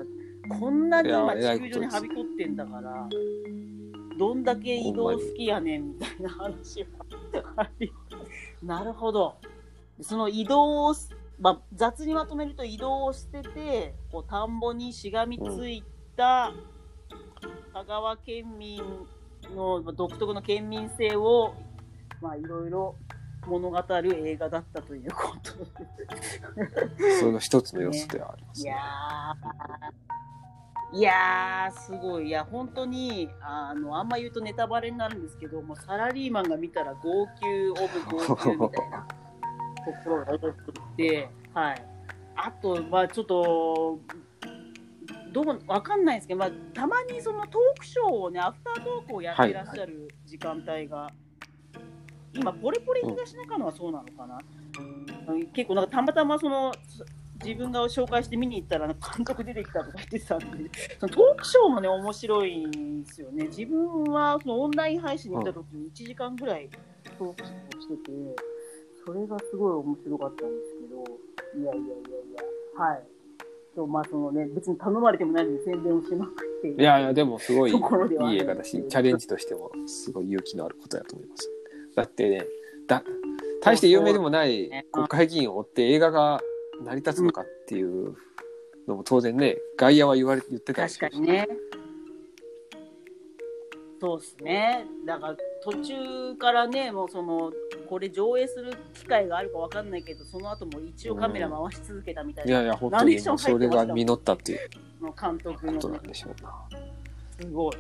[0.59, 3.09] こんなに今地球上にはびこってんだから、
[4.17, 7.69] どんだけ移動好きやねんみたいな話は
[8.63, 9.35] なるほど。
[10.01, 10.93] その移動
[11.41, 15.83] まあ、雑にまとめると移動をしてて、こう田んぼにしがみつい
[16.17, 16.53] た
[17.79, 18.81] 香川県民
[19.55, 21.53] の独特の県民性を、
[22.21, 22.95] まあいろいろ
[23.47, 25.51] 物語る映画だったということ
[27.21, 28.81] その一つの要素ではありますいやね。
[30.93, 32.27] ー、いやー、すごい。
[32.27, 39.07] いや、本当に、あの、あんま言うとネタバレになるんですけど、もうサラリーマンが見たら号泣オブ号泣みたいな
[40.03, 41.85] ところが起こっていて、はい。
[42.35, 43.99] あと、まあちょっと、
[45.31, 51.11] どう、わかんないですけど、まあ、たまにそのトークショーをね、アフタートークをやってらっしゃる時間帯が、
[52.33, 56.73] 今、ポレポレ東中野はそうなのかな、うん結構なんかたまたまその
[57.43, 60.69] 自分が紹介して見に行ったら監督出てきたとか言ってたんで
[60.99, 63.45] そのトークショーもね面白いんですよね。
[63.45, 66.69] 自分はそのオンライン配信に行った時に1時間ぐらい
[67.17, 68.11] トークショーをしてて
[69.05, 71.93] それがすごい面白かったんですけどいやいやいやい
[72.35, 73.03] やはい。
[73.79, 81.49] とまあそのね別に頼まれてもないのに宣伝をしまくっているいやいや、でもすごいいいところではある映画だし、チャレンジとしてもすごい勇気のあることだと思います。
[81.95, 82.45] だってね、
[82.87, 83.03] だ
[83.61, 86.41] 大して有名でもない国会議員を追って映画が
[86.83, 88.15] 成り立つのかっていう
[88.87, 91.47] のも当然ね、外野は言われ言ってたし確かにね。
[93.99, 94.85] そうですね。
[95.05, 97.51] だから途中からね、もうその、
[97.89, 104.59] これ上映する機会があるかわかんないけど、その後も一応カメラ回し続けたみたいな、いやいや、本当にそれが実ったっていう
[105.01, 105.77] の監督の、ね。
[105.79, 106.53] ことなん、でしょうな。
[107.41, 107.73] すごい。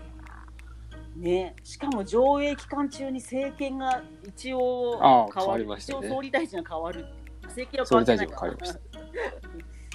[1.15, 6.07] ね、しかも上映期間中に政権が一応ああ変わる、変わりましたね。
[6.07, 7.05] 一応総理大臣が変わる。
[7.43, 8.39] 政権は変わってないから。
[8.39, 8.79] 総理大臣が変わりました。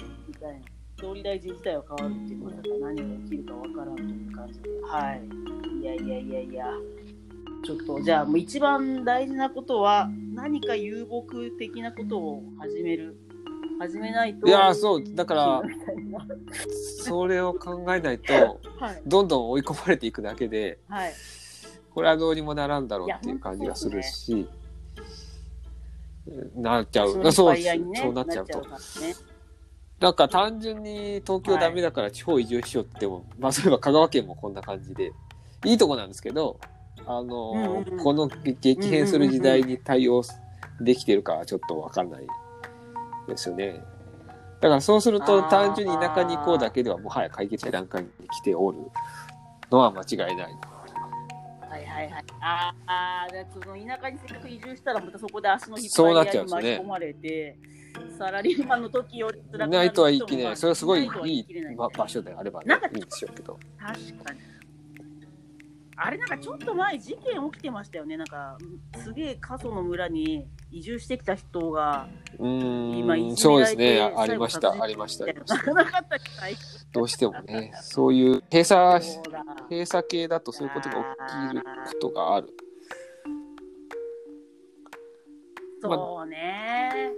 [0.27, 4.69] みたいな総理大臣自体は変わるっていうことだから何が起きるかわからんという感じで。
[4.81, 5.21] はい。
[5.81, 6.65] いやいやいやいや。
[7.65, 13.17] ちょっとじゃあもう一番大事なことは何か遊牧的なことを始める。
[13.77, 14.47] 始めないと。
[14.47, 15.61] いや、そう、だから、
[17.03, 18.33] それを考えないと、
[18.79, 21.13] はいどんどん追い込まれていくだけで、はい
[21.93, 24.47] これはどうにもならんだろうっていう感じがするし、
[26.55, 27.07] なっちゃう。
[27.07, 28.65] そそうそうなっちゃうと。
[29.99, 35.11] なんか単純に東京ダメだから地方移住しようって言っても、まあそういえば香川県もこんな感じで、
[35.63, 36.59] いいとこなんですけど、
[37.05, 40.21] あのーうんうんうんこの激変する時代に対応
[40.81, 42.27] できてるかはちょっとわかんない
[43.27, 43.83] ですよね。
[44.59, 48.77] だからそうすると単純に田舎に行こうだけではもはや解決段階に来ておる
[49.71, 50.57] のは間違いない。
[51.69, 52.23] はいはいはい。
[52.41, 57.59] あーあー、でその田舎にせっかく移住したら、またそこで足の引っそうな張り合いにっちゃうんですよね巻き込まれて、
[58.17, 60.57] サラリーマンの時より辛くないとは言い切れない。
[60.57, 63.59] それはすごいないい場所であればねなんか、いいんでしょうけど。
[63.79, 63.93] 確
[64.23, 64.39] かに。
[65.97, 68.17] あれなんかちょっと前事件起きてましたよね。
[68.17, 68.57] なんか、
[68.97, 74.01] すげえ過疎の村に移住してきた人が、今ん、そうですね。
[74.01, 75.25] ありました、ありました、
[76.91, 79.03] どうしてもね、そういう閉鎖、
[79.69, 81.01] 閉鎖系だとそういうことが起
[81.51, 82.49] きることがある。
[85.81, 87.11] そうね。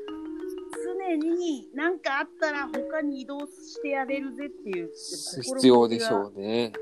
[1.15, 4.89] 常に何かあったら他に移動してやれるぜっていう
[5.41, 6.73] 必要でしょうね。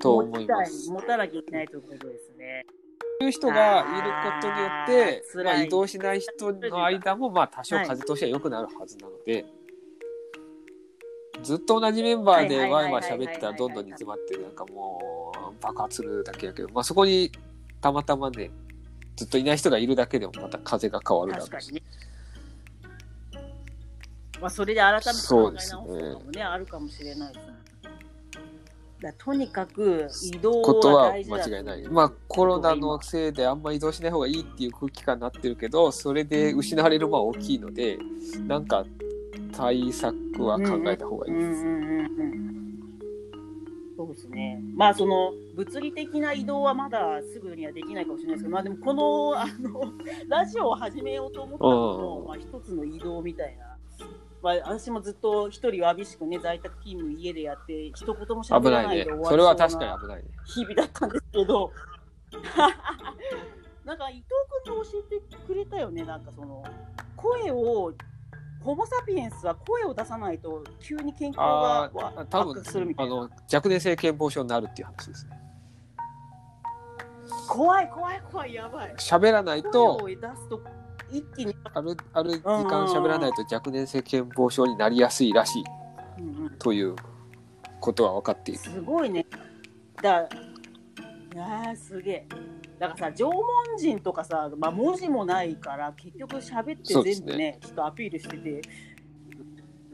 [0.00, 0.90] と思います。
[0.90, 2.66] 持たなきゃいけないということですね。
[3.20, 4.10] いう人がいる
[4.40, 9.46] ことによって、まあ、移動しない人の間も、まあ、多少風としては良くなるはずなので、
[11.42, 17.30] ずっと同じメンバーでワイワイ喋ってたらどんどん煮詰まって、なんかもう爆発するだけだけど、まあ、そこに
[17.80, 18.50] たまたまね、
[19.16, 21.82] ずっといない人がいるだけでもまた風が変わるだろうし。
[24.40, 27.52] まあ、それで改めて考え直すとかもね、あるかもしれないですね。
[29.00, 31.88] だとにかく移動ことはは大事だ間違いない。
[31.88, 37.98] まあコロナのせいであんま移動しない方がいいっていう空気感になってるけど、それで失われるものは大きいので、
[38.46, 38.84] なんか
[39.52, 41.62] 対策は考えた方がいいです。
[43.96, 44.62] そうですね。
[44.74, 49.92] まあその物理的な移動はまだすぐにはできないかもしれないですけど、まあでもこのあの
[50.28, 53.73] ラジオを始めようと思ったのも、うんまあ一つの移動みたいな。
[54.44, 59.24] まあ私もずっと一人わびしくね在宅勤務家でやって一言も危喋らないいで終わり。
[59.24, 60.24] それは確かに危ないね。
[60.44, 61.72] 日々だったんですけど
[63.86, 64.24] なんか伊藤
[64.64, 66.62] 君が教えてくれたよねなんかその
[67.16, 67.94] 声を
[68.62, 71.90] ホモ・サピエンスは声を出さないと急に健康が
[72.28, 75.40] 多悪分化するみたいなあの若年性健忘症になるっていう話ですね。
[77.48, 80.60] 怖い怖い怖いやばい喋らない声とを出すと
[81.14, 85.64] 一気に、あるある時間喋らないと若年性健忘症になりやすいらしい
[86.18, 86.96] うんうんという
[87.80, 88.60] ことは分かっている。
[88.60, 89.26] すごいね。
[90.02, 90.26] だい
[91.36, 92.26] やーすげえ。
[92.78, 93.42] だからさ縄文
[93.78, 98.62] 人とかさ、まあ、文字もないから結局喋って全部ねちょっとアピールしてて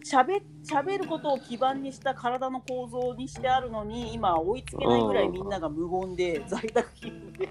[0.05, 7.49] 喋喋ることを基盤にした体の構造にしてあるのに今追いつけないぐらいみんなが無言で在宅勤務で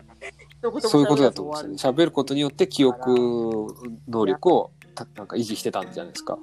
[0.62, 1.98] そういうことだと思うんですよね。
[2.02, 3.74] 喋ることによって記憶
[4.08, 6.38] 能力をたなんか維持してたんじゃないですか？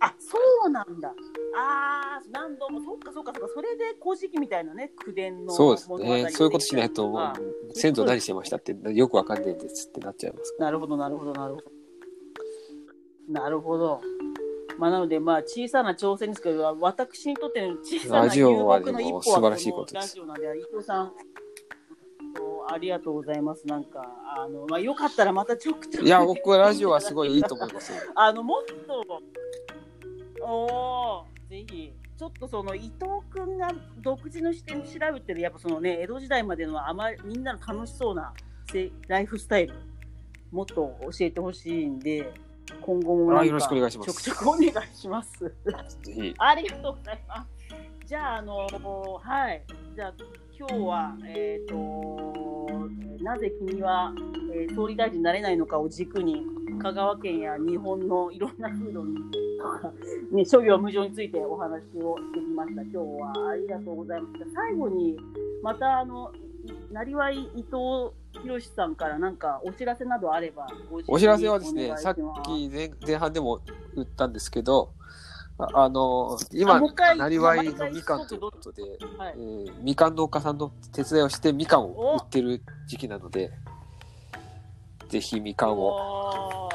[0.00, 0.36] あそ
[0.66, 1.14] うなんだ
[1.56, 6.30] あー何度もそっかそっかそっかそれで古事記みたいなね口伝のそうですね。
[6.30, 7.12] そういうことしないと、
[7.74, 11.66] 先祖何してましたってよくわかんないですってなっちゃいますかなるほど、なるほど、なるほど。
[13.28, 14.00] なるほど。
[14.78, 21.12] まあ、なので、まあ、小さな挑戦ですけど、私にとっての小さなラジオは遊牧の一歩は素晴らしいことですラジオなんで、伊藤さん、
[22.70, 23.66] ありがとうございます。
[23.66, 24.06] なんか、
[24.36, 26.02] あの、まあ、よかったらまたちょくちょく。
[26.02, 26.04] ら。
[26.04, 27.98] いや、僕はラジオはすごいいいと思いますよ。
[28.14, 29.04] あの、もっと、
[30.44, 31.92] おー、ぜひ。
[32.18, 32.92] ちょっとその伊藤
[33.30, 38.32] 君が独自の視点で調べてるやっぱそのね江戸時代までのあまりみんなの楽しそうな
[38.70, 39.74] せライフスタイル
[40.52, 42.32] もっと教えてほしいんで
[42.80, 45.40] 今後もなんかあよろしくお願いしますちょくちょくお願いします。
[46.02, 46.34] ぜひ。
[46.38, 47.48] ありがとうございます。
[48.06, 48.66] じゃあ、あの
[49.22, 49.62] はい。
[49.94, 50.14] じゃあ、
[50.58, 51.74] 今日は、えっ、と、
[53.22, 54.12] なぜ君は、
[54.54, 56.42] えー総理大臣になれないのかを軸に、
[56.80, 59.14] 香川県や日本のいろんな風土に、
[60.32, 62.82] ね、諸行無常についてお話をしてきました。
[62.82, 64.46] 今日はありがとうございました。
[64.54, 65.16] 最後に、
[65.62, 66.32] また、あの、
[66.92, 68.12] なりわい伊藤
[68.42, 70.66] 博さんからなんかお知らせなどあれば
[71.08, 72.20] お知らせはですね、さっき
[72.68, 73.60] 前前半でも
[73.94, 74.92] 言ったんですけど、
[75.74, 76.80] ああの、あ今
[77.16, 78.82] なりわいのみかんということで、
[79.18, 79.34] はい。
[79.36, 83.50] えーみかん農家さんの手伝いをしてみかんを売ってる時期なので、
[85.08, 86.68] ぜひみかんを。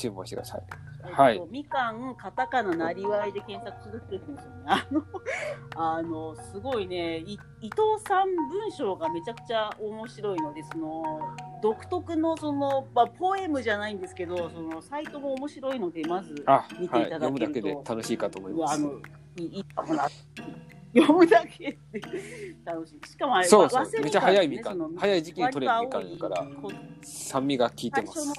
[0.00, 0.62] 注文してください。
[1.02, 4.62] えっとはいみかん、カタカナ、なりわいで検索するって言うんですよね。
[4.66, 5.04] あの、
[5.76, 11.20] あの、すごいね、い伊藤さん文章がめちゃくちゃ面白いので、その、
[11.62, 18.82] 独特のその、まあ、ポエムじゃないんですけど、その、サイトも面白いので、まず、あ、見ていはい、ただけると読むだけで楽しいかと思いうます。
[18.82, 18.98] わあの、
[19.36, 20.08] いいいいかもな。
[20.94, 21.78] 読むだけで
[22.64, 23.08] 楽しい。
[23.08, 26.46] しかもあれ、そうそうめっちゃ早いみかん早い時期に取れるみかん割だから
[27.02, 28.34] 酸味が効いてます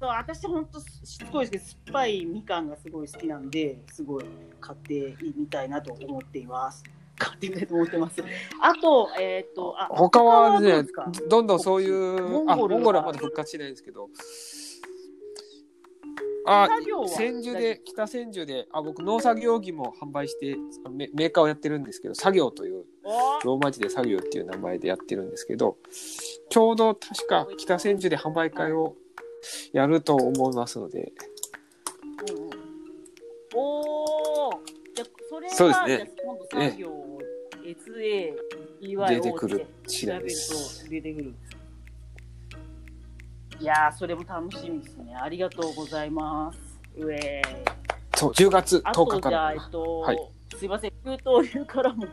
[0.00, 4.24] 私本当しつこいですけど酸っぱいみかんがすごい好きなんですごい
[4.60, 6.84] 買ってみたいなと思っています。
[7.18, 8.22] 買ってみたいと思ってます。
[8.62, 10.84] あとえっ、とあ他はね
[11.28, 14.08] どんどんそういう、あ、モンゴルはモンゴルはまだ復活しないんですけど、
[16.46, 16.68] あ
[17.08, 20.56] 千住で、北千住で、あ、僕、農作業着も販売して、
[20.90, 25.76] メメーカーをやってるんですけど、作業という、おローマ字で作業っていう名前でやってるんですけど、
[26.48, 28.96] ちょうど確か北千住で販売会を
[29.72, 31.12] やると思いますので、
[32.28, 32.50] うんうん。
[33.54, 34.56] おー。
[34.94, 35.96] じゃあそれはそうですね。
[35.96, 37.18] じゃあ今度作業を
[38.80, 40.20] SAEY 出てくる調べる。
[40.20, 41.34] と出てくる
[43.60, 45.14] いやーそれも楽しみですね。
[45.16, 46.58] ありがとうございます。
[46.96, 47.64] うえーい
[48.16, 49.70] そう、10月10あと日かじゃあ、らえっ。
[49.70, 50.18] と、はい。
[50.56, 51.16] すいません、給湯
[51.60, 52.06] 流からも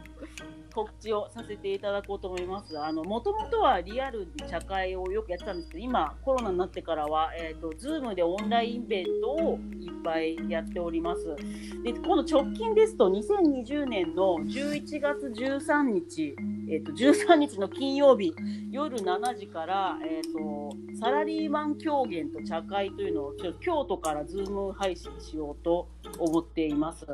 [0.75, 2.77] 告知をさせていただこうと思います。
[2.77, 11.33] あの、もともとはリアルで茶会をよくやってたんですけど、今、コロナになってからは、えっ、と、ズームでオンラインイベントをいっぱいやっております。
[11.81, 16.35] で、この直近ですと、2020年の11月13日、
[16.69, 18.33] えっ、と、13日の金曜日、
[18.69, 25.87] 夜7時から、えっ、と、サラリーマン狂言と茶会というのを、ちょっと京都からズーム配信しようと
[26.19, 27.05] 思っています。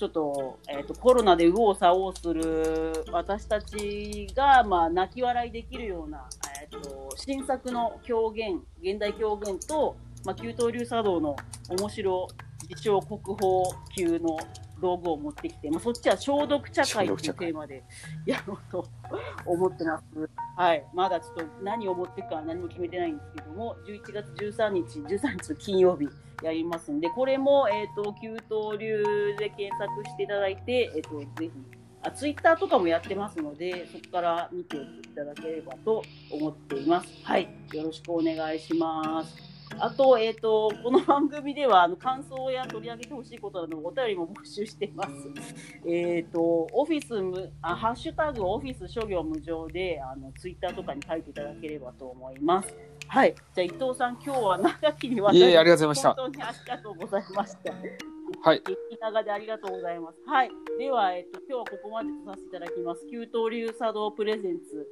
[0.00, 6.26] ちょっと,、えー、とコロナで右往左往する私たちが、まあ、泣き笑いできるような、
[6.62, 11.36] えー、と新作の狂言現代狂言と、まあ、九刀流茶道の
[11.68, 12.28] 面白
[12.66, 13.46] 自称国宝
[13.94, 14.38] 級の
[14.80, 17.84] 道具を持ってきて、まあ、そっちは消毒茶会というテーマで
[18.26, 18.86] やろうと
[19.46, 20.30] 思ってます。
[20.56, 26.08] はい、まだちょっと何を持っていくかは何も決めてないんですけども、11月13日、13日の金曜日
[26.42, 31.52] やりますんで、これも、えっ、ー、と、九刀流で検索していただいて、えっ、ー、と、ぜひ、
[32.02, 34.80] あ、ツイッターとかもやってますので、そこから見てい
[35.14, 37.08] ただければと思っています。
[37.24, 39.49] はい、よろしくお願いします。
[39.78, 45.10] あと、えっ、ー、と、この番組では、あの、感想や取り上げてほしいことなどお便りも募集しています。
[45.86, 46.40] えっ、と、
[46.72, 52.76] オフィスむあ、ハッシュタグオフィス諸行無常で、あの、ツイッターとかに書いていただければと思います。
[53.06, 53.34] はい。
[53.54, 56.14] じゃあ、伊藤さん、今日は長きにわたり、ありがとうございました。
[56.14, 57.72] 本当にありがとうございました。
[58.42, 58.62] はい。
[58.64, 60.20] 激長でありがとうございます。
[60.26, 60.50] はい。
[60.78, 63.06] では、えっと、今日はここまでとさせていただきます。
[63.10, 64.86] 九刀流茶道プレゼンツ。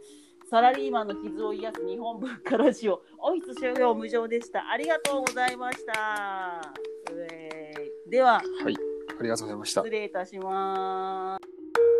[0.50, 4.70] サラリーマンの傷を癒す日本文化ラジオ、オフィス商業無常でした。
[4.70, 6.72] ありがとうございました。
[7.10, 8.74] えー、では、はい。
[9.20, 9.82] ありがとうございました。
[9.82, 11.97] 失礼いたします。